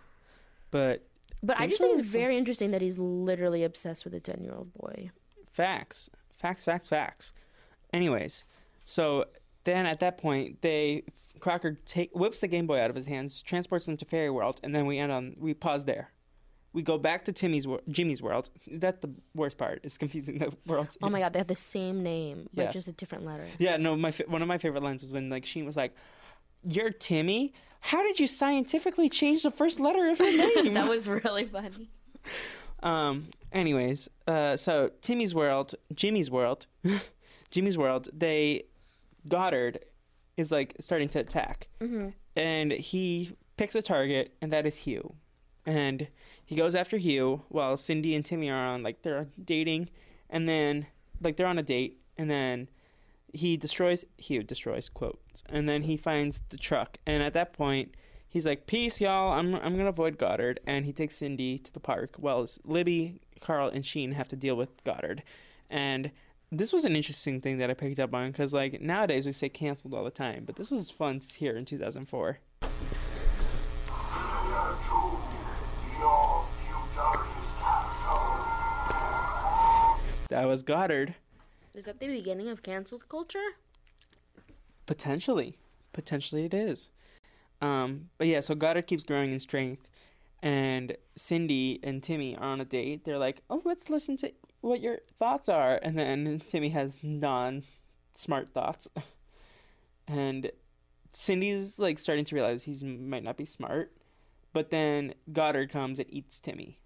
[0.72, 1.04] but
[1.44, 4.54] but i just think it's very interesting that he's literally obsessed with a 10 year
[4.56, 5.12] old boy.
[5.52, 6.10] Facts,
[6.46, 7.34] facts, facts, facts.
[7.94, 8.44] Anyways,
[8.84, 9.26] so
[9.64, 11.04] then at that point, they
[11.40, 14.60] Crocker take whips the Game Boy out of his hands, transports them to Fairy World,
[14.64, 16.12] and then we end on we pause there.
[16.74, 18.50] We go back to Timmy's wor- Jimmy's world.
[18.70, 19.80] That's the worst part.
[19.84, 20.98] It's confusing the worlds.
[21.02, 22.72] Oh my god, they have the same name, but Yeah.
[22.72, 23.48] just a different letter.
[23.58, 23.96] Yeah, no.
[23.96, 25.96] My one of my favorite lines was when like Sheen was like,
[26.64, 27.54] "You're Timmy.
[27.80, 30.32] how did you scientifically change the first letter of your
[30.64, 30.74] name?
[30.76, 31.90] that was really funny.
[32.84, 33.28] Um.
[33.56, 36.68] Anyways, uh, so Timmy's world, Jimmy's world,
[37.52, 38.10] Jimmy's world.
[38.12, 38.64] They
[39.30, 39.80] Goddard
[40.36, 41.70] is like starting to attack,
[42.36, 45.16] and he picks a target, and that is Hugh,
[45.66, 46.08] and
[46.46, 49.90] he goes after Hugh while Cindy and Timmy are on like they're dating,
[50.30, 50.88] and then
[51.22, 52.68] like they're on a date, and then
[53.32, 57.96] he destroys Hugh destroys quotes, and then he finds the truck, and at that point.
[58.28, 59.32] He's like, "Peace, y'all.
[59.32, 62.16] I'm I'm gonna avoid Goddard," and he takes Cindy to the park.
[62.18, 65.24] While Libby, Carl, and Sheen have to deal with Goddard.
[65.70, 66.12] And
[66.52, 69.50] this was an interesting thing that I picked up on because, like, nowadays we say
[69.50, 72.40] canceled all the time, but this was fun here in 2004.
[80.30, 81.16] That was Goddard.
[81.74, 83.56] Is that the beginning of canceled culture?
[84.86, 85.58] Potentially.
[85.94, 86.90] Potentially it is.
[87.62, 89.88] Um, but yeah, so Goddard keeps growing in strength.
[90.46, 93.04] And Cindy and Timmy are on a date.
[93.04, 94.32] They're like, oh, let's listen to
[94.62, 95.80] what your thoughts are.
[95.82, 97.64] And then Timmy has non
[98.14, 98.88] smart thoughts.
[100.08, 100.52] And
[101.14, 103.92] Cindy's like starting to realize he might not be smart.
[104.54, 106.78] But then Goddard comes and eats Timmy.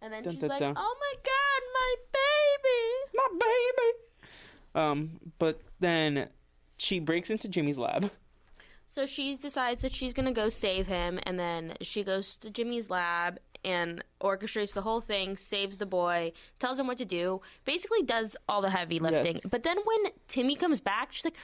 [0.00, 0.74] And then Dun, she's dun, like, dun.
[0.76, 4.30] "Oh my god, my baby!" My baby!
[4.76, 6.28] Um, but then
[6.76, 8.12] she breaks into Jimmy's lab.
[8.94, 12.90] So she decides that she's gonna go save him, and then she goes to Jimmy's
[12.90, 16.30] lab and orchestrates the whole thing, saves the boy,
[16.60, 19.40] tells him what to do, basically does all the heavy lifting.
[19.50, 21.36] But then when Timmy comes back, she's like,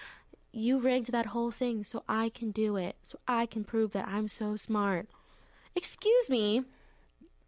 [0.52, 4.06] "You rigged that whole thing so I can do it, so I can prove that
[4.06, 5.08] I'm so smart."
[5.74, 6.62] Excuse me,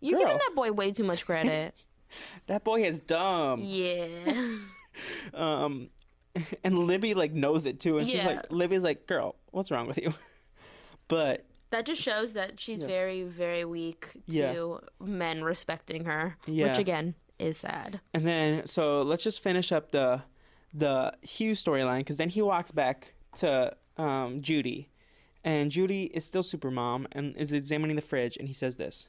[0.00, 0.26] you're Girl.
[0.26, 1.76] giving that boy way too much credit.
[2.46, 3.60] That boy is dumb.
[3.62, 4.56] yeah.
[5.32, 5.88] Um,
[6.64, 9.98] and Libby like knows it too, and she's like, Libby's like, "Girl, what's wrong with
[9.98, 10.14] you?"
[11.08, 12.88] But That just shows that she's Yes.
[12.88, 14.20] very, very weak to
[15.00, 15.06] Yeah.
[15.06, 16.68] men respecting her, Yeah.
[16.68, 18.00] which again is sad.
[18.14, 20.22] and then so let's just finish up the
[20.74, 24.88] the Hugh storyline because then he walks back to um, Judy,
[25.44, 29.06] and Judy is still super mom and is examining the fridge, and he says this.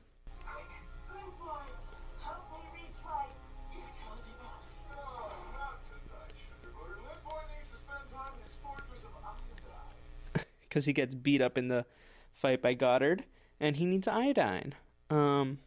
[10.74, 11.86] Because he gets beat up in the
[12.34, 13.26] fight by Goddard,
[13.60, 14.74] and he needs iodine.
[15.12, 15.60] Um,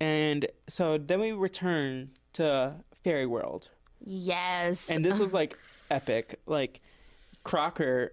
[0.00, 4.88] and so then we return to Fairy World, Yes.
[4.88, 5.58] and this was like
[5.90, 6.38] epic.
[6.46, 6.80] Like
[7.42, 8.12] Crocker,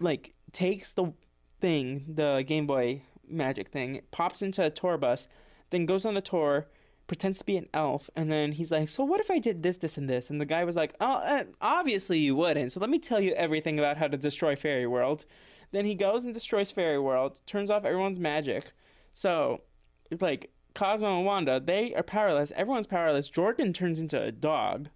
[0.00, 1.12] like takes the
[1.60, 5.28] thing, the Game Boy Magic thing, pops into a tour bus,
[5.68, 6.68] then goes on a tour.
[7.08, 9.76] Pretends to be an elf, and then he's like, "So what if I did this,
[9.78, 12.70] this, and this?" And the guy was like, "Oh, uh, obviously you wouldn't.
[12.70, 15.24] So let me tell you everything about how to destroy Fairy World."
[15.72, 18.72] Then he goes and destroys Fairy World, turns off everyone's magic.
[19.12, 19.62] So,
[20.20, 22.52] like Cosmo and Wanda, they are powerless.
[22.54, 23.28] Everyone's powerless.
[23.28, 24.88] Jorgen turns into a dog.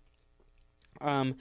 [1.01, 1.37] Um,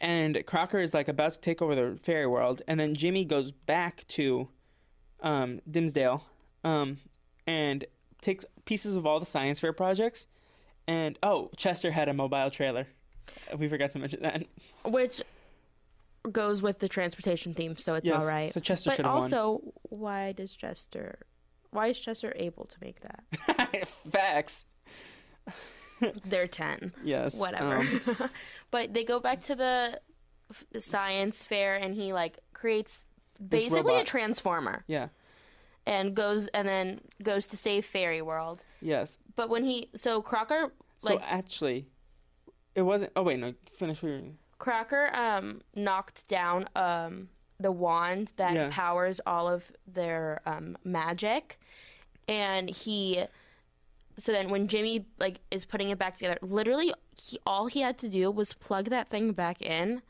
[0.00, 3.50] and Crocker is like about to take over the fairy world, and then Jimmy goes
[3.50, 4.48] back to
[5.22, 6.22] um, Dimmsdale,
[6.64, 6.98] um,
[7.46, 7.84] and
[8.26, 10.26] takes pieces of all the science fair projects.
[10.88, 12.86] And oh, Chester had a mobile trailer.
[13.56, 14.44] We forgot to mention that.
[14.84, 15.22] which
[16.30, 18.52] goes with the transportation theme, so it's Yes, all right.
[18.52, 19.22] so Chester but should have won.
[19.24, 21.18] also, why does Chester?
[21.70, 23.88] Why is Chester able to make that?
[24.10, 24.64] Facts.
[26.24, 26.92] They're ten.
[27.04, 27.36] Yes.
[27.38, 27.76] whatever.
[27.78, 28.30] um,
[28.70, 30.00] but they go back to the
[30.50, 32.98] f- science fair, and he like creates
[33.48, 35.08] basically a transformer, yeah.
[35.86, 38.64] And goes and then goes to save Fairy World.
[38.80, 39.18] Yes.
[39.36, 41.86] But when he so Crocker So actually,
[42.74, 43.12] it wasn't.
[43.16, 43.54] Oh wait, no.
[43.72, 44.02] Finish.
[44.02, 44.20] Your,
[44.58, 47.28] Crocker um knocked down um
[47.60, 48.68] the wand that Yeah.
[48.70, 51.58] powers all of their um magic
[52.28, 53.24] and he
[54.18, 57.96] so then when Jimmy like is putting it back together literally he, all he had
[57.98, 60.02] to do was plug that thing back in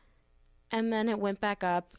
[0.72, 1.96] and then it went back up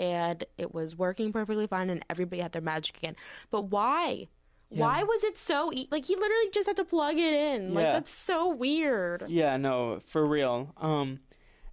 [0.00, 3.14] and it was working perfectly fine and everybody had their magic again
[3.50, 4.26] but why
[4.72, 7.82] why was it so e- like he literally just had to plug it in like
[7.84, 7.92] Yeah.
[7.94, 10.72] that's so weird Yeah, no, for real.
[10.76, 11.18] Um,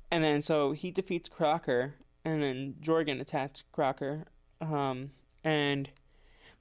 [0.10, 1.94] and then so he defeats Crocker,
[2.26, 4.26] and then Jorgen attacks Crocker.
[4.62, 5.12] Um,
[5.44, 5.90] and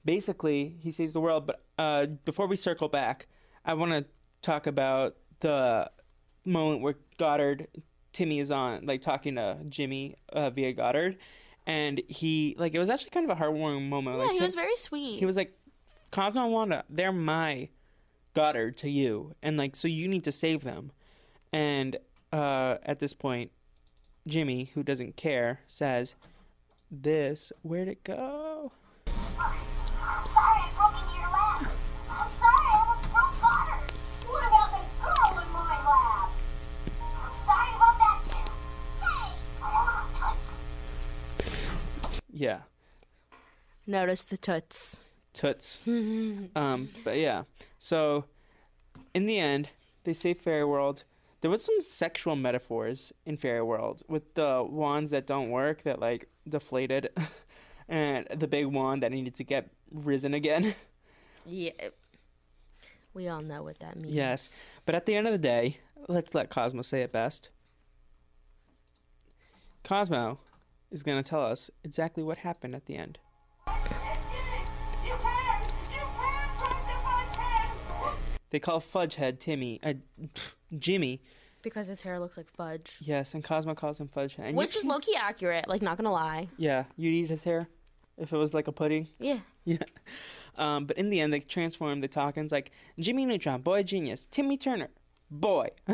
[0.05, 1.47] basically he saves the world.
[1.47, 3.27] But uh, before we circle back,
[3.65, 4.05] I want to
[4.41, 5.89] talk about the
[6.45, 7.67] moment where Goddard,
[8.13, 11.17] Timmy is on, like talking to Jimmy uh, via Goddard,
[11.67, 14.17] and he like it was actually kind of a heartwarming moment.
[14.17, 15.53] yeah like, he was very sweet he was like,
[16.11, 17.69] Cosmo and Wanda, they're my
[18.33, 19.35] Goddard to you.
[19.41, 20.91] And like, so you need to save them.
[21.51, 21.97] And
[22.31, 23.51] uh, at this point,
[24.27, 26.15] Jimmy, who doesn't care, says,
[26.91, 27.51] this.
[27.63, 28.46] Where'd it go?
[42.39, 42.59] Yeah,
[43.87, 44.97] Notice the toots.
[45.33, 45.79] toots.
[45.87, 47.43] um, but yeah,
[47.79, 48.25] so
[49.15, 49.69] in the end,
[50.03, 51.03] they save Fairy World.
[51.41, 55.99] There was some sexual metaphors in Fairy World with the wands that don't work that
[55.99, 57.09] like deflated,
[57.89, 60.75] and the big wand that needed to get risen again.
[61.45, 61.71] Yeah.
[63.13, 64.13] We all know what that means.
[64.13, 67.49] Yes, but at the end of the day, let's let Cosmo say it best.
[69.83, 70.39] Cosmo
[70.91, 73.17] is going to tell us exactly what happened at the end.
[73.67, 75.61] You can!
[75.93, 78.13] You can trust the Fudgehead!
[78.49, 79.93] They call Fudgehead Timmy, uh,
[80.77, 81.21] Jimmy.
[81.61, 82.97] Because his hair looks like fudge.
[83.01, 84.39] Yes, and Cosmo calls him Fudgehead.
[84.39, 86.47] And you Which is low key accurate, like not gonna lie.
[86.57, 87.67] Yeah, you'd eat his hair
[88.17, 89.07] if it was like a pudding.
[89.19, 89.39] Yeah.
[89.65, 89.79] Yeah.
[90.57, 91.99] Um, but in the end, they transform.
[91.99, 94.27] the talk, and it's like Jimmy Neutron, boy genius.
[94.31, 94.87] Timmy Turner,
[95.29, 95.67] boy.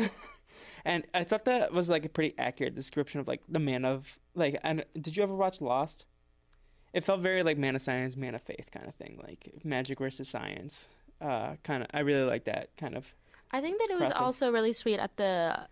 [0.84, 4.18] and I thought that was like a pretty accurate description of like the man of
[4.34, 4.58] like.
[4.62, 6.04] And did you ever watch Lost?
[6.92, 9.98] It felt very like man of science, man of faith kind of thing, like magic
[9.98, 10.88] versus science.
[11.20, 11.88] Uh, kind of.
[11.92, 13.12] I really like that kind of.
[13.50, 14.24] I think that it was Crossing.
[14.24, 15.66] also really sweet at the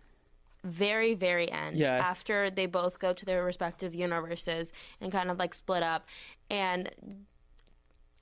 [0.63, 1.77] very, very end.
[1.77, 1.97] Yeah.
[1.97, 6.07] After they both go to their respective universes and kind of like split up.
[6.49, 6.89] And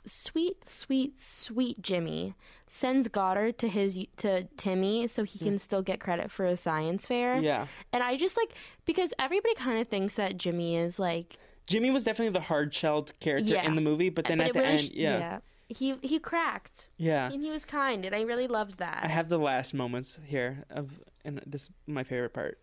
[0.05, 2.35] sweet, sweet, sweet Jimmy
[2.73, 7.05] sends Goddard to his to Timmy so he can still get credit for his science
[7.05, 7.37] fair.
[7.37, 7.67] Yeah.
[7.91, 8.53] And I just like
[8.85, 13.11] because everybody kind of thinks that Jimmy is like Jimmy was definitely the hard shelled
[13.19, 13.65] character Yeah.
[13.67, 15.39] in the movie, but then but at the really end, sh- yeah.
[15.67, 16.87] He he cracked.
[16.95, 17.29] Yeah.
[17.29, 19.01] And he was kind and I really loved that.
[19.03, 20.91] I have the last moments here of,
[21.25, 22.57] and this is my favorite part.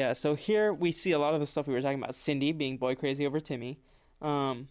[0.00, 2.14] Yeah, so here we see a lot of the stuff we were talking about.
[2.14, 3.78] Cindy being boy crazy over Timmy.
[4.22, 4.68] Um,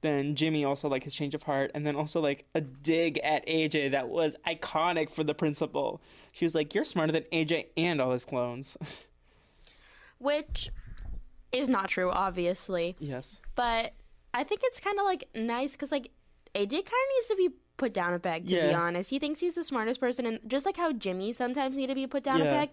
[0.00, 3.46] then Jimmy also like his change of heart, and then also like a dig at
[3.46, 6.00] AJ that was iconic for the principal.
[6.32, 8.78] She was like, "You're smarter than AJ and all his clones."
[10.18, 10.70] Which
[11.52, 12.96] is not true, obviously.
[12.98, 13.38] yes.
[13.56, 13.92] But
[14.32, 16.10] I think it's kind of like nice because like
[16.54, 18.48] AJ kind of needs to be put down a peg.
[18.48, 21.76] To be honest, he thinks he's the smartest person, and just like how Jimmy sometimes
[21.76, 22.70] need to be put down a peg,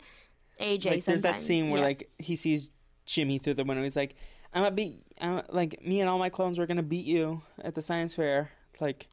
[0.60, 1.86] AJ like there's that scene where yeah.
[1.86, 2.72] like he sees
[3.05, 3.84] Jimmy through the window.
[3.84, 4.16] He's like,
[4.53, 6.58] "I'm gonna beat, I'm, like me and all my clones.
[6.58, 9.08] We're gonna beat you at the science fair." Like,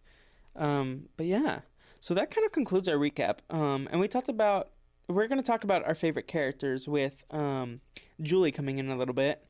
[0.56, 1.60] um, but yeah.
[2.00, 3.38] So that kind of concludes our recap.
[3.48, 4.70] Um, and we talked about
[5.08, 7.80] we're gonna talk about our favorite characters with um
[8.20, 9.44] Julie coming in a little bit.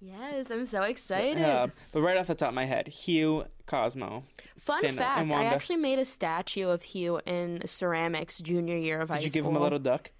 [0.00, 1.40] Yes, I'm so excited.
[1.40, 4.24] Uh, but right off the top of my head, Hugh, Cosmo.
[4.58, 9.16] Fun fact: I actually made a statue of Hugh in ceramics junior year of high
[9.16, 9.22] school.
[9.22, 10.10] Did you give him a little duck?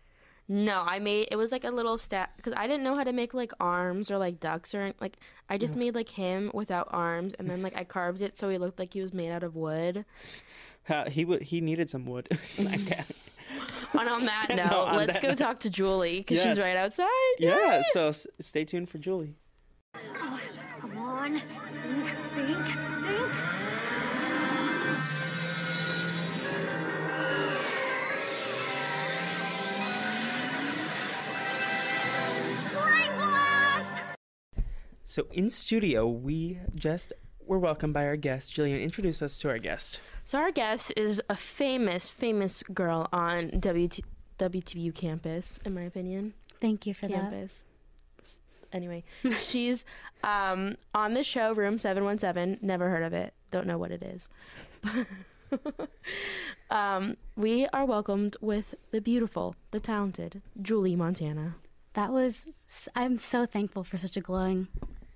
[0.48, 3.12] No, I made it was like a little stat because I didn't know how to
[3.12, 5.16] make like arms or like ducks or like
[5.48, 8.58] I just made like him without arms and then like I carved it so he
[8.58, 10.04] looked like he was made out of wood.
[10.88, 11.42] Uh, he would.
[11.42, 12.28] He needed some wood.
[12.58, 13.04] Okay.
[13.98, 15.38] And on that No, note, on let's that go note.
[15.38, 16.56] talk to Julie because Yes.
[16.56, 17.06] she's right outside.
[17.38, 17.82] yeah.
[17.92, 19.36] So s- stay tuned for Julie.
[20.14, 21.38] Come on.
[21.38, 23.61] Think, think, think.
[35.12, 37.12] So in studio, we just
[37.44, 38.56] were welcomed by our guest.
[38.56, 40.00] Jillian, introduce us to our guest.
[40.24, 44.06] So our guest is a famous, famous girl on WT-
[44.38, 46.32] WTBU campus, in my opinion.
[46.62, 47.14] Thank you for that.
[47.14, 47.58] campus.
[48.72, 49.04] Anyway,
[49.46, 49.84] she's
[50.24, 52.66] um, on the show Room 717.
[52.66, 53.34] Never heard of it.
[53.50, 54.30] Don't know what it is.
[56.70, 61.56] um, we are welcomed with the beautiful, the talented Julie Montana.
[61.92, 62.46] That was.
[62.96, 64.68] I'm so thankful for such a glowing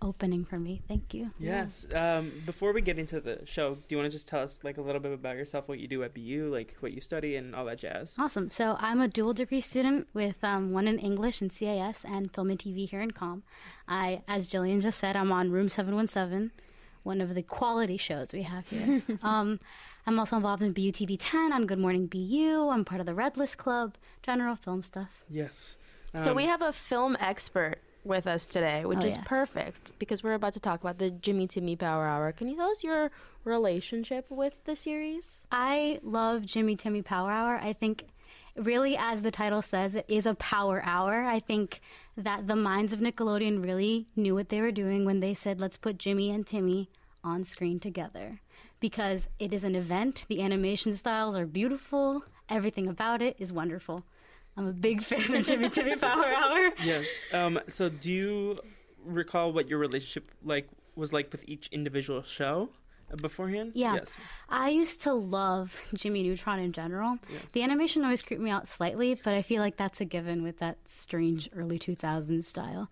[0.07, 0.83] opening for me.
[0.89, 1.31] Thank you.
[1.39, 1.87] Yes.
[1.95, 4.77] Um, before we get into the show, do you want to just tell us like
[4.79, 7.55] a little bit about yourself, what you do at BU, like what you study, and
[7.55, 8.15] all that jazz?
[8.19, 8.51] Awesome.
[8.51, 12.51] So I'm a dual degree student with um, one in English and CIS and film
[12.51, 13.43] and TV here in Com.
[13.89, 16.53] I, as Jillian just said, I'm on Room 717,
[17.03, 19.03] one of the quality shows we have here.
[19.23, 19.61] um,
[20.07, 22.69] I'm also involved in BUTV 10 on Good Morning BU.
[22.71, 25.25] I'm part of the Red List Club, general film stuff.
[25.29, 25.79] Yes.
[26.17, 29.25] so Um, we have a film expert with us today, which Oh, is yes.
[29.27, 32.33] perfect because we're about to talk about the Jimmy Timmy Power Hour.
[32.33, 33.11] Can you tell us your
[33.45, 35.43] relationship with the series?
[35.51, 37.59] I love Jimmy Timmy Power Hour.
[37.63, 38.07] I think,
[38.57, 41.25] really, as the title says, it is a power hour.
[41.25, 41.81] I think
[42.17, 45.77] that the minds of Nickelodeon really knew what they were doing when they said, let's
[45.77, 46.91] put Jimmy and Timmy
[47.25, 48.41] on screen together.
[48.79, 54.05] Because it is an event, the animation styles are beautiful, everything about it is wonderful.
[54.57, 56.73] I'm a big fan of Jimmy Timmy Power Hour.
[56.83, 57.07] Yes.
[57.33, 57.61] Um.
[57.69, 58.59] So, do you
[59.05, 62.71] recall what your relationship like was like with each individual show
[63.21, 63.73] beforehand?
[63.75, 63.95] Yeah.
[63.95, 64.17] Yes.
[64.49, 67.19] I used to love Jimmy Neutron in general.
[67.53, 70.59] The animation always creeped me out slightly, but I feel like that's a given with
[70.59, 72.91] that strange early 2000s style.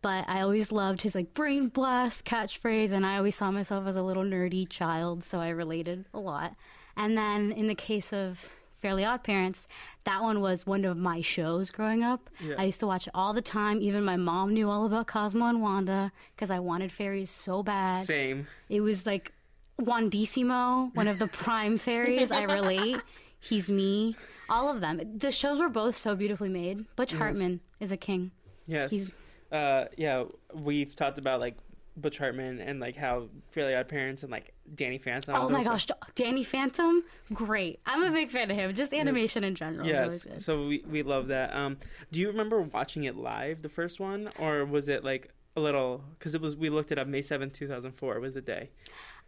[0.00, 3.94] But I always loved his like brain blast catchphrase, and I always saw myself as
[3.94, 6.56] a little nerdy child, so I related a lot.
[6.96, 8.48] And then in the case of
[8.82, 9.68] Fairly Odd Parents,
[10.04, 12.28] that one was one of my shows growing up.
[12.44, 12.56] Yeah.
[12.58, 13.80] I used to watch it all the time.
[13.80, 18.02] Even my mom knew all about Cosmo and Wanda because I wanted fairies so bad.
[18.04, 18.48] Same.
[18.68, 19.32] It was like
[19.80, 22.32] Wandissimo, one of the prime fairies.
[22.32, 23.00] I relate.
[23.38, 24.16] He's me.
[24.48, 25.00] All of them.
[25.16, 26.84] The shows were both so beautifully made.
[26.96, 28.32] Butch Hartman is a king.
[28.66, 28.90] Yes.
[28.90, 29.12] He's-
[29.52, 29.84] Uh.
[29.96, 30.24] Yeah.
[30.54, 31.56] We've talked about like
[31.96, 35.34] Butch Hartman and like how Fairly Odd Parents and like Danny Phantom.
[35.36, 37.80] Oh my gosh, Danny Phantom, great.
[37.86, 38.74] I'm a big fan of him.
[38.74, 39.86] Just animation in general.
[39.86, 41.54] Yes, so we, we love that.
[41.54, 41.76] Um,
[42.10, 46.02] do you remember watching it live, the first one, or was it like a little?
[46.18, 48.70] Because it was we looked it up May seventh, two thousand four was the day.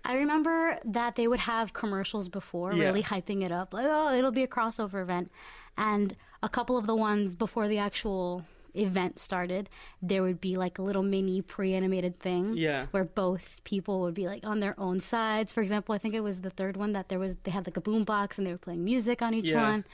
[0.06, 2.84] I remember that they would have commercials before, Yeah.
[2.84, 5.30] really hyping it up, like, oh, it'll be a crossover event.
[5.78, 8.44] And a couple of the ones before the actual
[8.74, 9.68] event started,
[10.02, 12.86] there would be like a little mini pre animated thing Yeah.
[12.90, 15.52] where both people would be like on their own sides.
[15.52, 17.76] For example, I think it was the third one that there was, they had like
[17.76, 19.62] a boom box and they were playing music on each Yeah.
[19.70, 19.84] one.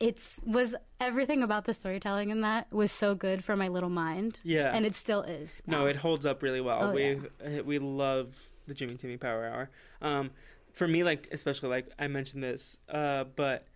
[0.00, 4.38] It's was everything about the storytelling in that was so good for my little mind.
[4.42, 4.72] Yeah.
[4.74, 5.56] And it still is.
[5.66, 6.88] No, it holds up really well.
[6.90, 8.34] Oh, we uh we love
[8.66, 9.70] the Jimmy Timmy Power Hour.
[10.02, 10.30] Um,
[10.72, 13.66] for me, like especially like I mentioned this, uh, but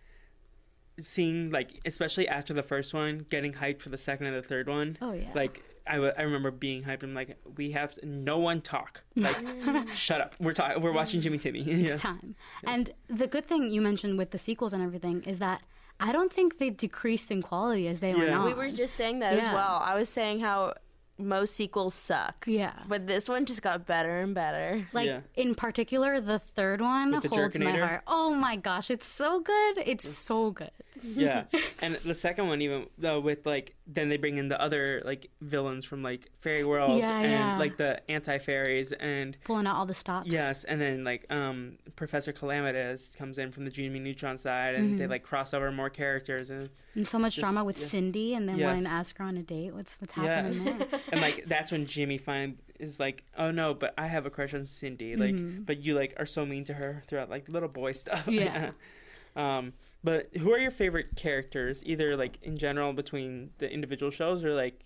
[0.99, 4.67] seeing like especially after the first one, getting hyped for the second and the third
[4.67, 4.97] one.
[5.01, 5.29] Oh, yeah.
[5.35, 7.01] Like I, w- I remember being hyped.
[7.03, 9.01] I'm like, we have to, no one talk.
[9.15, 9.37] Like,
[9.95, 10.35] shut up.
[10.39, 10.81] We're talking.
[10.83, 11.61] We're watching Jimmy Timmy.
[11.61, 11.97] It's Yeah.
[11.97, 12.35] time.
[12.63, 15.61] And the good thing you mentioned with the sequels and everything is that
[15.99, 18.39] I don't think they decreased in quality as they went Yeah.
[18.39, 18.45] on.
[18.45, 19.53] We were just saying that as Yeah.
[19.53, 19.81] well.
[19.83, 20.75] I was saying how
[21.19, 22.45] most sequels suck.
[22.47, 22.73] Yeah.
[22.87, 24.87] But this one just got better and better.
[24.93, 25.19] like Yeah.
[25.35, 28.01] in particular, the third one the holds my heart.
[28.07, 29.77] Oh my gosh, it's so good!
[29.85, 30.71] It's so good.
[31.01, 31.45] yeah
[31.81, 35.29] and the second one even though with like then they bring in the other like
[35.39, 37.57] villains from like fairy world Yeah, and yeah.
[37.57, 40.27] like the anti-fairies and Pulling out all the stops.
[40.29, 44.99] yes and then like um professor calamitous comes in from the jimmy neutron side and
[44.99, 47.85] they like cross over more characters and and so much Just- drama with yeah.
[47.85, 48.65] Cindy, and then Yes.
[48.65, 49.73] wanting to ask her on a date.
[49.75, 50.99] What's what's happening yes there?
[51.11, 54.53] and like that's when jimmy finally is like oh no but i have a crush
[54.53, 55.35] on cindy like
[55.65, 58.71] but you like are so mean to her throughout like little boy stuff Yeah.
[59.35, 64.43] um but who are your favorite characters either like in general between the individual shows
[64.45, 64.79] or like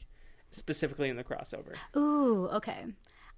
[0.49, 2.85] specifically in the crossover Ooh, okay.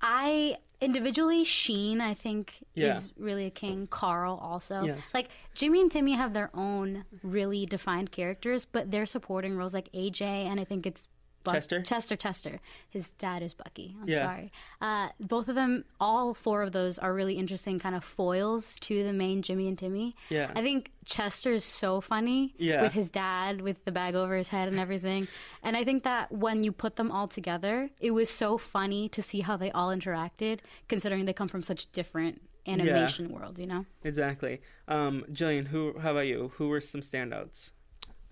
[0.01, 2.95] I individually Sheen I think Yeah.
[2.95, 3.87] is really a king.
[3.87, 4.83] Carl also.
[4.83, 5.11] Yes.
[5.13, 9.89] Like Jimmy and Timmy have their own really defined characters, but they're supporting roles like
[9.93, 11.07] AJ and I think it's
[11.45, 11.81] Buck- Chester?
[11.81, 12.59] Chester Chester.
[12.89, 13.95] His dad is Bucky.
[14.01, 14.19] I'm Yeah.
[14.19, 14.51] sorry.
[14.81, 19.03] Uh, both of them, all four of those are really interesting kind of foils to
[19.03, 20.15] the main Jimmy and Timmy.
[20.29, 20.51] Yeah.
[20.55, 22.81] I think Chester's so funny Yeah.
[22.81, 25.27] with his dad with the bag over his head and everything.
[25.63, 29.21] and I think that when you put them all together, it was so funny to
[29.21, 33.85] see how they all interacted, considering they come from such different animation worlds, you know?
[34.03, 37.69] exactly um jillian who how about you who were some standouts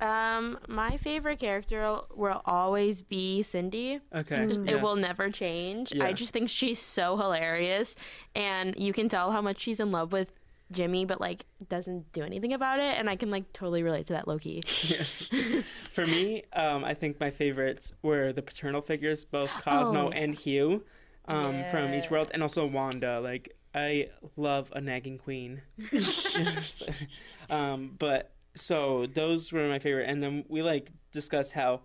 [0.04, 4.00] Um, my favorite character will always be Cindy.
[4.14, 4.82] okay It yes.
[4.84, 5.94] will never change.
[5.94, 6.06] Yeah.
[6.06, 7.96] I just think she's so hilarious,
[8.36, 10.32] and you can tell how much she's in love with
[10.72, 12.98] Jimmy, but like doesn't do anything about it.
[12.98, 14.62] And I can like totally relate to that Loki.
[15.92, 20.12] For me, um, I think my favorites were the paternal figures, both Cosmo Oh.
[20.12, 20.84] and Hugh,
[21.28, 23.20] um, from each world, and also Wanda.
[23.22, 25.62] Like I love a nagging queen.
[25.92, 26.84] Yes.
[27.50, 31.82] um, but so those were my favorite, and then we like discussed how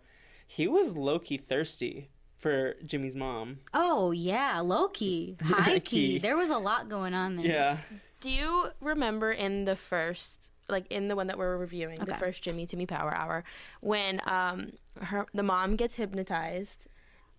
[0.46, 3.58] he was low key thirsty for Jimmy's mom.
[3.74, 5.36] Oh, yeah, Loki.
[5.42, 5.80] High Key.
[5.80, 6.18] key.
[6.18, 7.46] There was a lot going on there.
[7.46, 7.78] Yeah,
[8.20, 12.18] Do you remember in the first, like in the one that we're reviewing, the Okay.
[12.18, 13.42] first Jimmy Timmy Power Hour,
[13.80, 16.86] when um her the mom gets hypnotized,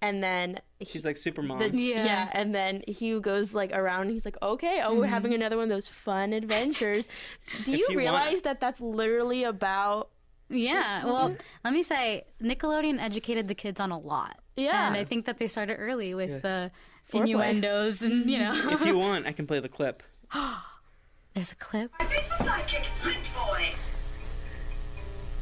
[0.02, 1.60] and then she's like super mom.
[1.60, 2.06] the, Yeah.
[2.06, 2.30] yeah.
[2.34, 4.04] and then Hugh goes like around.
[4.04, 5.14] And he's like, "Okay, oh, we're Mm-hmm.
[5.14, 7.08] having another one of those fun adventures."
[7.66, 10.10] Do If you you want- realize that that's literally about
[10.50, 11.06] Yeah.
[11.06, 14.40] Well, let me say, Nickelodeon educated the kids on a lot.
[14.56, 14.88] Yeah.
[14.88, 16.40] And I think that they started early with Yeah.
[16.40, 16.72] the
[17.12, 17.20] Foreplay.
[17.22, 18.54] innuendos and, you know.
[18.72, 20.02] if you want, I can play the clip.
[21.34, 21.92] There's a clip.
[22.00, 23.68] I think the sidekick, Lint Boy.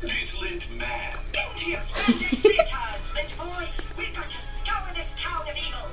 [0.04, 1.18] It's Lint Man.
[1.34, 3.68] Into your spandex leotards, Lint Boy.
[3.98, 5.90] We've got to scour this town of evil.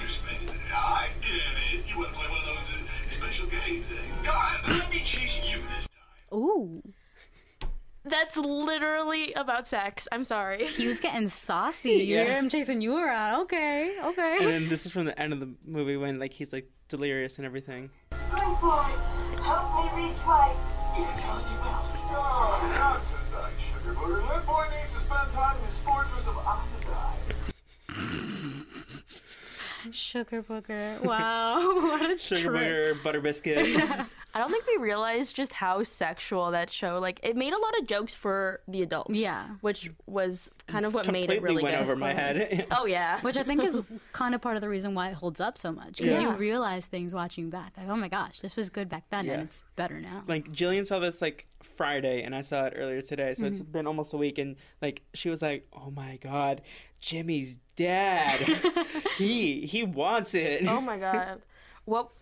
[0.00, 0.56] You spend it.
[0.74, 1.34] I get
[1.74, 1.84] it.
[1.88, 4.24] You want to play one of those uh, special game things?
[4.24, 6.38] No, I- I'll be chasing you this time.
[6.38, 6.82] Ooh.
[8.02, 10.08] That's literally about sex.
[10.10, 10.66] I'm sorry.
[10.66, 11.90] He was getting saucy.
[11.90, 12.24] You Yeah.
[12.24, 13.42] hear him chasing you around.
[13.42, 13.94] Okay.
[14.02, 14.36] Okay.
[14.40, 17.36] And then this is from the end of the movie when like he's like delirious
[17.36, 17.90] and everything.
[18.32, 18.86] Lint boy,
[19.42, 20.50] help me reach my
[20.96, 21.86] You can tell you about.
[22.12, 24.28] Oh, not tonight, Sugar Booger.
[24.30, 26.66] Lint Boy needs to spend time in his fortress of iodine.
[29.90, 31.02] Sugar booger.
[31.02, 31.56] Wow.
[31.82, 32.54] what a Sugar trip.
[32.54, 33.58] booger, butter biscuit.
[34.34, 36.98] I don't think we realized just how sexual that show.
[37.00, 39.10] Like, it made a lot of jokes for the adults.
[39.10, 39.48] Yeah.
[39.60, 41.82] which was kind of what made it Completely really went good.
[41.82, 42.66] over my head.
[42.76, 43.20] Oh yeah.
[43.22, 43.80] Which I think is
[44.12, 45.96] kind of part of the reason why it holds up so much.
[45.98, 47.72] Because you realize things watching back.
[47.76, 49.32] Like, oh my gosh, this was good back then Yeah.
[49.32, 50.22] and it's better now.
[50.28, 53.72] like Jillian saw this like Friday and I saw it earlier today, so it's mm-hmm.
[53.72, 56.62] been almost a week and like she was like, "Oh my god,
[57.00, 58.40] Jimmy's dad.
[59.18, 61.40] he he wants it." Oh my god.
[61.86, 62.12] Well,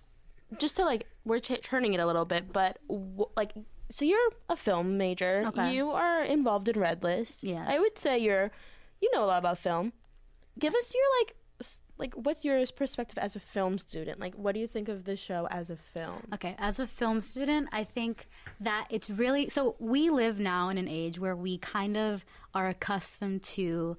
[0.59, 3.53] just to like, we're ch- turning it a little bit, but w- like,
[3.91, 5.43] so you're a film major.
[5.49, 5.75] Okay.
[5.75, 7.43] You are involved in Red List.
[7.45, 7.67] Yes.
[7.69, 8.51] I would say you're,
[9.03, 9.93] you know a lot about film.
[10.59, 14.21] Give us your like, s- like, what's your perspective as a film student?
[14.21, 16.23] Like, what do you think of the show as a film?
[16.33, 18.27] Okay, as a film student, I think
[18.61, 22.25] that it's really so we live now in an age where we kind of
[22.55, 23.99] are accustomed to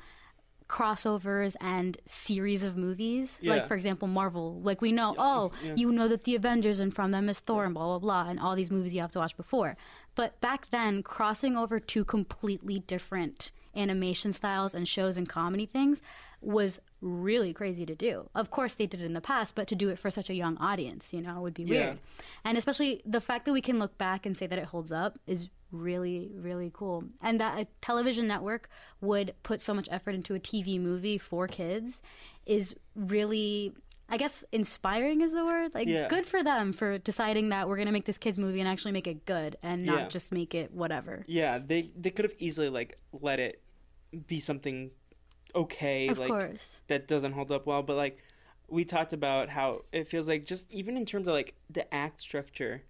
[0.70, 3.40] crossovers and series of movies.
[3.42, 3.54] Yeah.
[3.54, 4.62] Like for example, Marvel.
[4.62, 5.74] Like we know, oh, yeah.
[5.76, 8.40] you know that the Avengers and from them is Thor and blah blah blah and
[8.40, 9.76] all these movies you have to watch before.
[10.16, 16.02] But back then, crossing over two completely different animation styles and shows and comedy things
[16.42, 18.30] was really crazy to do.
[18.36, 20.34] Of course, they did it in the past, but to do it for such a
[20.34, 21.70] young audience, you know, would be Yeah.
[21.86, 22.00] weird.
[22.44, 25.20] And especially the fact that we can look back and say that it holds up
[25.28, 27.04] is really, really cool.
[27.22, 28.70] And that a television network
[29.02, 32.02] would put so much effort into a TV movie for kids
[32.46, 33.74] is really.
[34.12, 35.76] I guess inspiring is the word.
[35.76, 36.08] Like, Yeah.
[36.08, 38.92] good for them for deciding that we're going to make this kids movie and actually
[38.92, 40.08] make it good and not Yeah.
[40.08, 41.24] just make it whatever.
[41.28, 43.62] Yeah, they they could have easily like let it
[44.26, 44.90] be something
[45.56, 46.78] okay, Of like course.
[46.88, 47.82] that doesn't hold up well.
[47.84, 48.18] But like
[48.68, 52.22] we talked about how it feels like just even in terms of like the act
[52.22, 52.84] structure,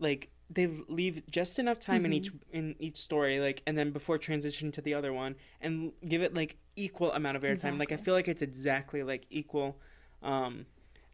[0.00, 2.56] like they leave just enough time in each Mm-hmm.
[2.56, 6.34] in each story, like and then before transition to the other one, and give it
[6.34, 7.78] like equal amount of airtime.
[7.78, 9.78] Like I feel like it's exactly like equal.
[10.22, 10.66] Um,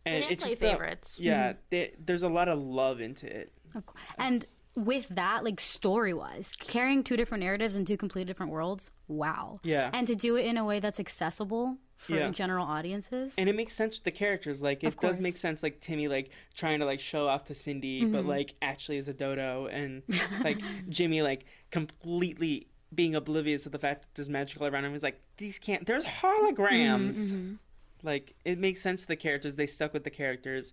[0.05, 1.21] and didn't it's play just the- favorites.
[1.21, 3.53] yeah, they, there's a lot of love into it.
[3.75, 4.03] Of course.
[4.19, 8.91] And with that, like story wise, carrying two different narratives in two completely different worlds,
[9.09, 9.57] wow.
[9.63, 9.91] Yeah.
[9.93, 12.31] And to do it in a way that's accessible for Yeah.
[12.31, 13.35] general audiences.
[13.39, 16.31] and it makes sense with the characters like it does make sense like timmy like
[16.53, 18.13] trying to like show off to cindy Mm-hmm.
[18.13, 20.03] but like actually is a dodo and
[20.43, 20.59] like
[20.89, 25.21] jimmy like completely being oblivious of the fact that there's magical around him he's like
[25.37, 27.55] these can't there's holograms Mm-hmm,
[28.03, 30.73] like it makes sense to the characters they stuck with the characters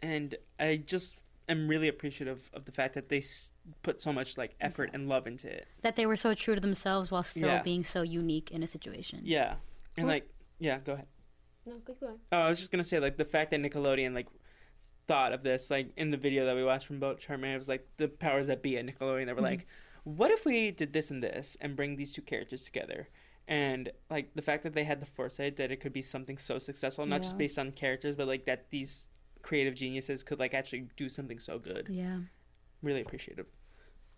[0.00, 1.14] and i just
[1.48, 3.50] am really appreciative of the fact that they s-
[3.82, 6.60] put so much like effort and love into it that they were so true to
[6.60, 7.62] themselves while still Yeah.
[7.62, 9.20] being so unique in a situation.
[9.24, 9.56] yeah
[9.96, 10.28] and like
[10.58, 11.06] yeah go ahead
[11.64, 12.18] No, good going.
[12.32, 14.28] Oh, I was just gonna say like the fact that Nickelodeon like
[15.06, 17.68] thought of this like in the video that we watched from Boat Charmander it was
[17.68, 19.26] like the powers that be at Nickelodeon.
[19.26, 19.44] They were mm-hmm.
[19.44, 19.66] like,
[20.04, 23.08] what if we did this and this and bring these two characters together?
[23.48, 26.58] And like the fact that they had the foresight that it could be something so
[26.58, 29.06] successful, not just based on characters, but like that these
[29.46, 31.84] creative geniuses could like actually do something so good.
[31.90, 32.18] Yeah.
[32.82, 33.46] Really appreciative.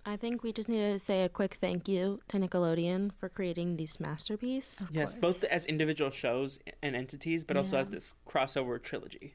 [0.07, 3.76] I think we just need to say a quick thank you to Nickelodeon for creating
[3.76, 4.83] this masterpiece.
[4.91, 5.20] yes, course.
[5.20, 9.35] both as individual shows and entities, but also as this crossover trilogy.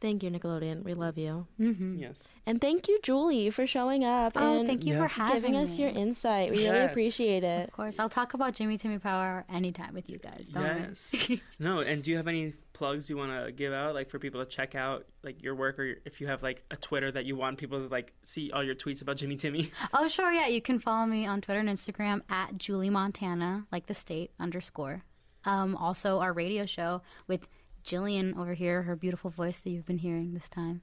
[0.00, 0.82] Thank you, Nickelodeon.
[0.84, 1.46] We love you.
[1.60, 1.98] Mm-hmm.
[2.00, 2.28] Yes.
[2.46, 5.02] And thank you, Julie, for showing up Oh, and thank you Yes.
[5.12, 5.84] for having giving us me.
[5.84, 6.50] your insight.
[6.50, 7.68] We really appreciate it.
[7.68, 10.48] Of course, I'll talk about Jimmy Timmy Power anytime with you guys.
[10.52, 10.86] Don't worry.
[10.88, 11.38] Yes.
[11.60, 14.44] no, and do you have any plugs you want to give out, like for people
[14.44, 17.34] to check out, like your work, or if you have like a Twitter that you
[17.34, 19.72] want people to like see all your tweets about Jimmy Timmy?
[19.94, 20.46] Oh, sure, yeah.
[20.46, 25.02] You can follow me on Twitter and Instagram at Julie Montana, like the state underscore.
[25.44, 27.46] Um, also, our radio show with
[27.84, 30.82] Jillian over here, her beautiful voice that you've been hearing this time.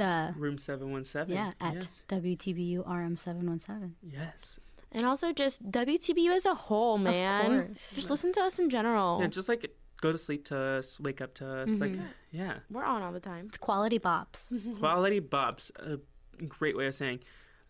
[0.00, 1.34] Uh, Room seven one seven.
[1.34, 1.86] yeah, at yes.
[2.08, 3.92] WTBU RM717.
[4.02, 4.58] yes.
[4.92, 7.66] And also just WTBU as a whole, man.
[7.66, 7.92] course.
[7.94, 9.18] Just listen to us in general.
[9.20, 9.70] Yeah, just like
[10.00, 12.06] go to sleep to us, wake up to us, like Mm-hmm.
[12.32, 13.46] yeah, We're on all the time.
[13.48, 14.52] It's quality bops.
[14.78, 15.70] quality bops.
[15.78, 15.98] A
[16.46, 17.20] great way of saying.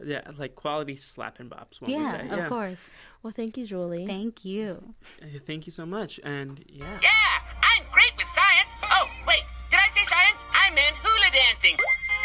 [0.05, 1.81] Yeah, like quality slap and bops.
[1.81, 2.41] Won't we Yeah, say?
[2.45, 2.91] of course.
[3.23, 4.07] Well, thank you, Julie.
[4.07, 4.95] Thank you.
[5.21, 6.21] Uh, Thank you so much.
[6.23, 7.01] And yeah.
[7.03, 7.35] Yeah,
[7.71, 8.73] I'm great with science.
[8.85, 10.45] Oh, wait, did I say science?
[10.55, 11.77] I meant hula dancing.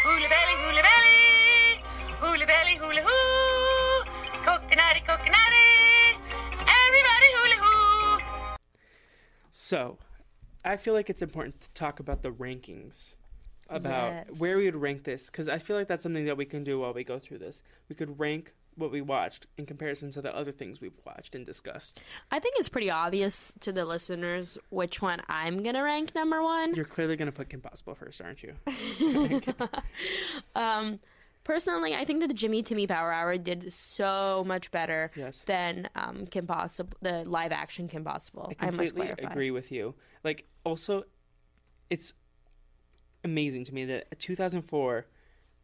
[0.06, 1.82] Hula belly, hula belly.
[2.22, 4.06] Hula belly, hula hoo.
[4.46, 5.68] Coconutty, coconutty.
[9.74, 9.98] So,
[10.64, 13.16] I feel like it's important to talk about the rankings
[13.72, 14.28] about Yes.
[14.38, 16.78] where we would rank this because I feel like that's something that we can do
[16.82, 17.64] while we go through this.
[17.90, 21.44] We could rank what we watched in comparison to the other things we've watched and
[21.44, 22.00] discussed.
[22.32, 26.76] I think it's pretty obvious to the listeners which one I'm gonna rank number one.
[26.76, 28.54] You're clearly going to put Kim Possible first, aren't you?
[30.56, 31.00] Um,
[31.44, 35.40] personally, I think that the Jimmy Timmy Power Hour did so much better Yes.
[35.46, 38.52] than um, Kim Possible, the live action Kim Possible.
[38.60, 39.32] I I, must completely clarify.
[39.32, 39.96] agree with you.
[40.24, 41.04] Like, also,
[41.90, 42.14] it's
[43.24, 45.06] amazing to me that a 2004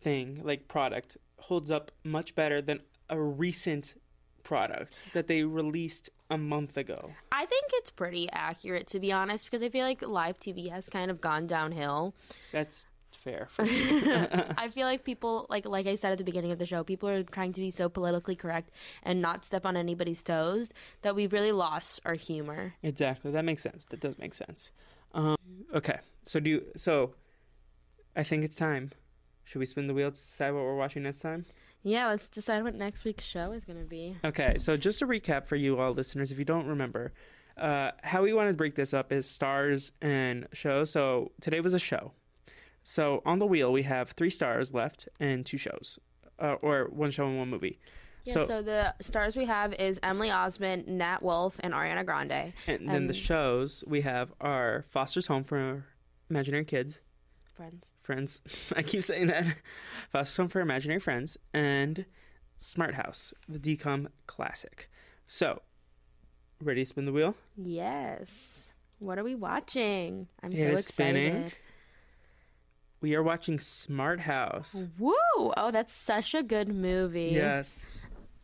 [0.01, 3.95] thing, like product, holds up much better than a recent
[4.43, 7.11] product that they released a month ago.
[7.32, 10.88] I think it's pretty accurate to be honest, because I feel like live TV has
[10.89, 12.13] kind of gone downhill.
[12.51, 12.88] That's
[13.20, 13.47] fair.
[13.59, 17.09] I feel like people, like like I said at the beginning of the show, people
[17.09, 18.72] are trying to be so politically correct
[19.03, 20.70] and not step on anybody's toes
[21.01, 22.74] that we've really lost our humor.
[22.84, 23.32] exactly.
[23.32, 23.86] That makes sense.
[23.86, 24.72] That does make sense.
[25.13, 25.38] Um,
[25.74, 25.99] okay.
[26.24, 27.13] So do you, so
[28.15, 28.91] I think it's time.
[29.45, 31.45] Should we spin the wheel to decide what we're watching next time?
[31.82, 34.17] Yeah, let's decide what next week's show is going to be.
[34.24, 37.13] Okay, so just to recap for you all listeners, if you don't remember,
[37.57, 40.91] uh, how we want to break this up is stars and shows.
[40.91, 42.11] So today was a show.
[42.84, 45.99] So on the wheel, we have three stars left and two shows,
[46.39, 47.80] uh, or one show and one movie.
[48.25, 52.51] Yeah, so, so, the stars we have is Emily Osment, Nat Wolff, and Ariana Grande.
[52.67, 55.86] and then the shows we have are Foster's Home for
[56.30, 56.99] Imaginary Kids,
[57.55, 57.88] Friends.
[58.03, 58.41] Friends.
[58.75, 59.45] I keep saying that.
[60.11, 62.05] Foster's Home for Imaginary Friends and
[62.59, 64.89] Smart House, the DCOM classic.
[65.25, 65.61] So,
[66.61, 67.36] ready to spin the wheel?
[67.55, 68.27] Yes.
[68.99, 70.27] What are we watching?
[70.43, 70.86] I'm It so excited.
[70.86, 71.51] spinning.
[73.02, 74.84] We are watching Smart House.
[74.97, 75.14] Woo!
[75.38, 77.32] Oh, that's such a good movie.
[77.34, 77.86] Yes.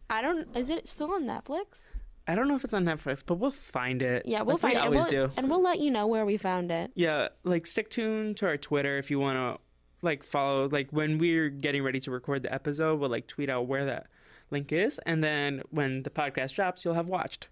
[0.10, 0.56] I don't.
[0.56, 1.90] Is it still on Netflix?
[2.28, 4.26] I don't know if it's on Netflix, but we'll find it.
[4.26, 4.84] Yeah, we'll like find we it.
[4.86, 5.34] always and we'll, do.
[5.38, 6.92] and we'll let you know where we found it.
[6.96, 9.62] Yeah, like stick tuned to our Twitter if you want to
[10.02, 13.68] like follow like when we're getting ready to record the episode, we'll like tweet out
[13.68, 14.08] where that
[14.52, 17.48] link is and then when the podcast drops, you'll have watched.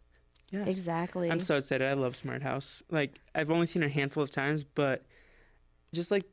[0.52, 0.68] Yes.
[0.68, 1.32] Exactly.
[1.32, 1.88] I'm so excited.
[1.88, 2.82] I love Smart House.
[2.90, 5.04] Like I've only seen it a handful of times, but
[5.94, 6.26] just like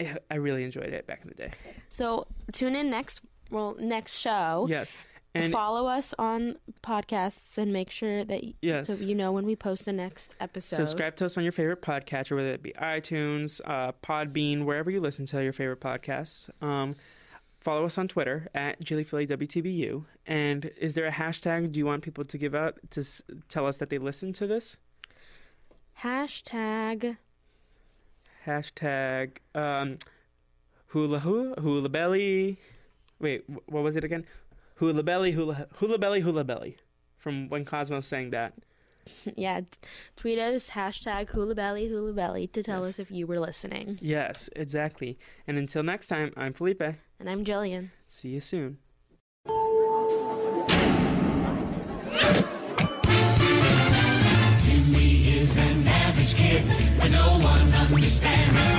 [0.30, 1.52] I really enjoyed it back in the day.
[1.88, 3.20] So tune in next.
[3.50, 4.66] Well, next show.
[4.68, 4.90] Yes.
[5.34, 8.88] And Follow us on podcasts and make sure that y- Yes.
[8.88, 10.76] so you know when we post the next episode.
[10.76, 15.00] Subscribe to us on your favorite podcatcher, whether it be iTunes, uh, Podbean, wherever you
[15.00, 16.48] listen to your favorite podcasts.
[16.62, 16.96] Um,
[17.60, 20.04] follow us on Twitter at JillyFillyWTBU.
[20.26, 23.66] And is there a hashtag do you want people to give out to s- tell
[23.66, 24.76] us that they listen to this?
[26.02, 27.16] Hashtag
[28.48, 29.96] Hashtag um,
[30.86, 32.58] hula hoo, hula belly.
[33.20, 34.24] Wait, what was it again?
[34.76, 36.78] Hula belly, hula hula belly, hula belly.
[37.18, 38.54] From when Cosmo sang that.
[39.36, 39.60] yeah,
[40.16, 43.98] tweet us hashtag hula belly hula belly to tell us if you were listening.
[44.00, 45.18] Yes, exactly.
[45.46, 46.80] And until next time, I'm Felipe.
[46.80, 47.90] And I'm Jillian.
[48.08, 48.78] See you soon.
[56.18, 56.64] average kid
[56.98, 58.77] that no one understands.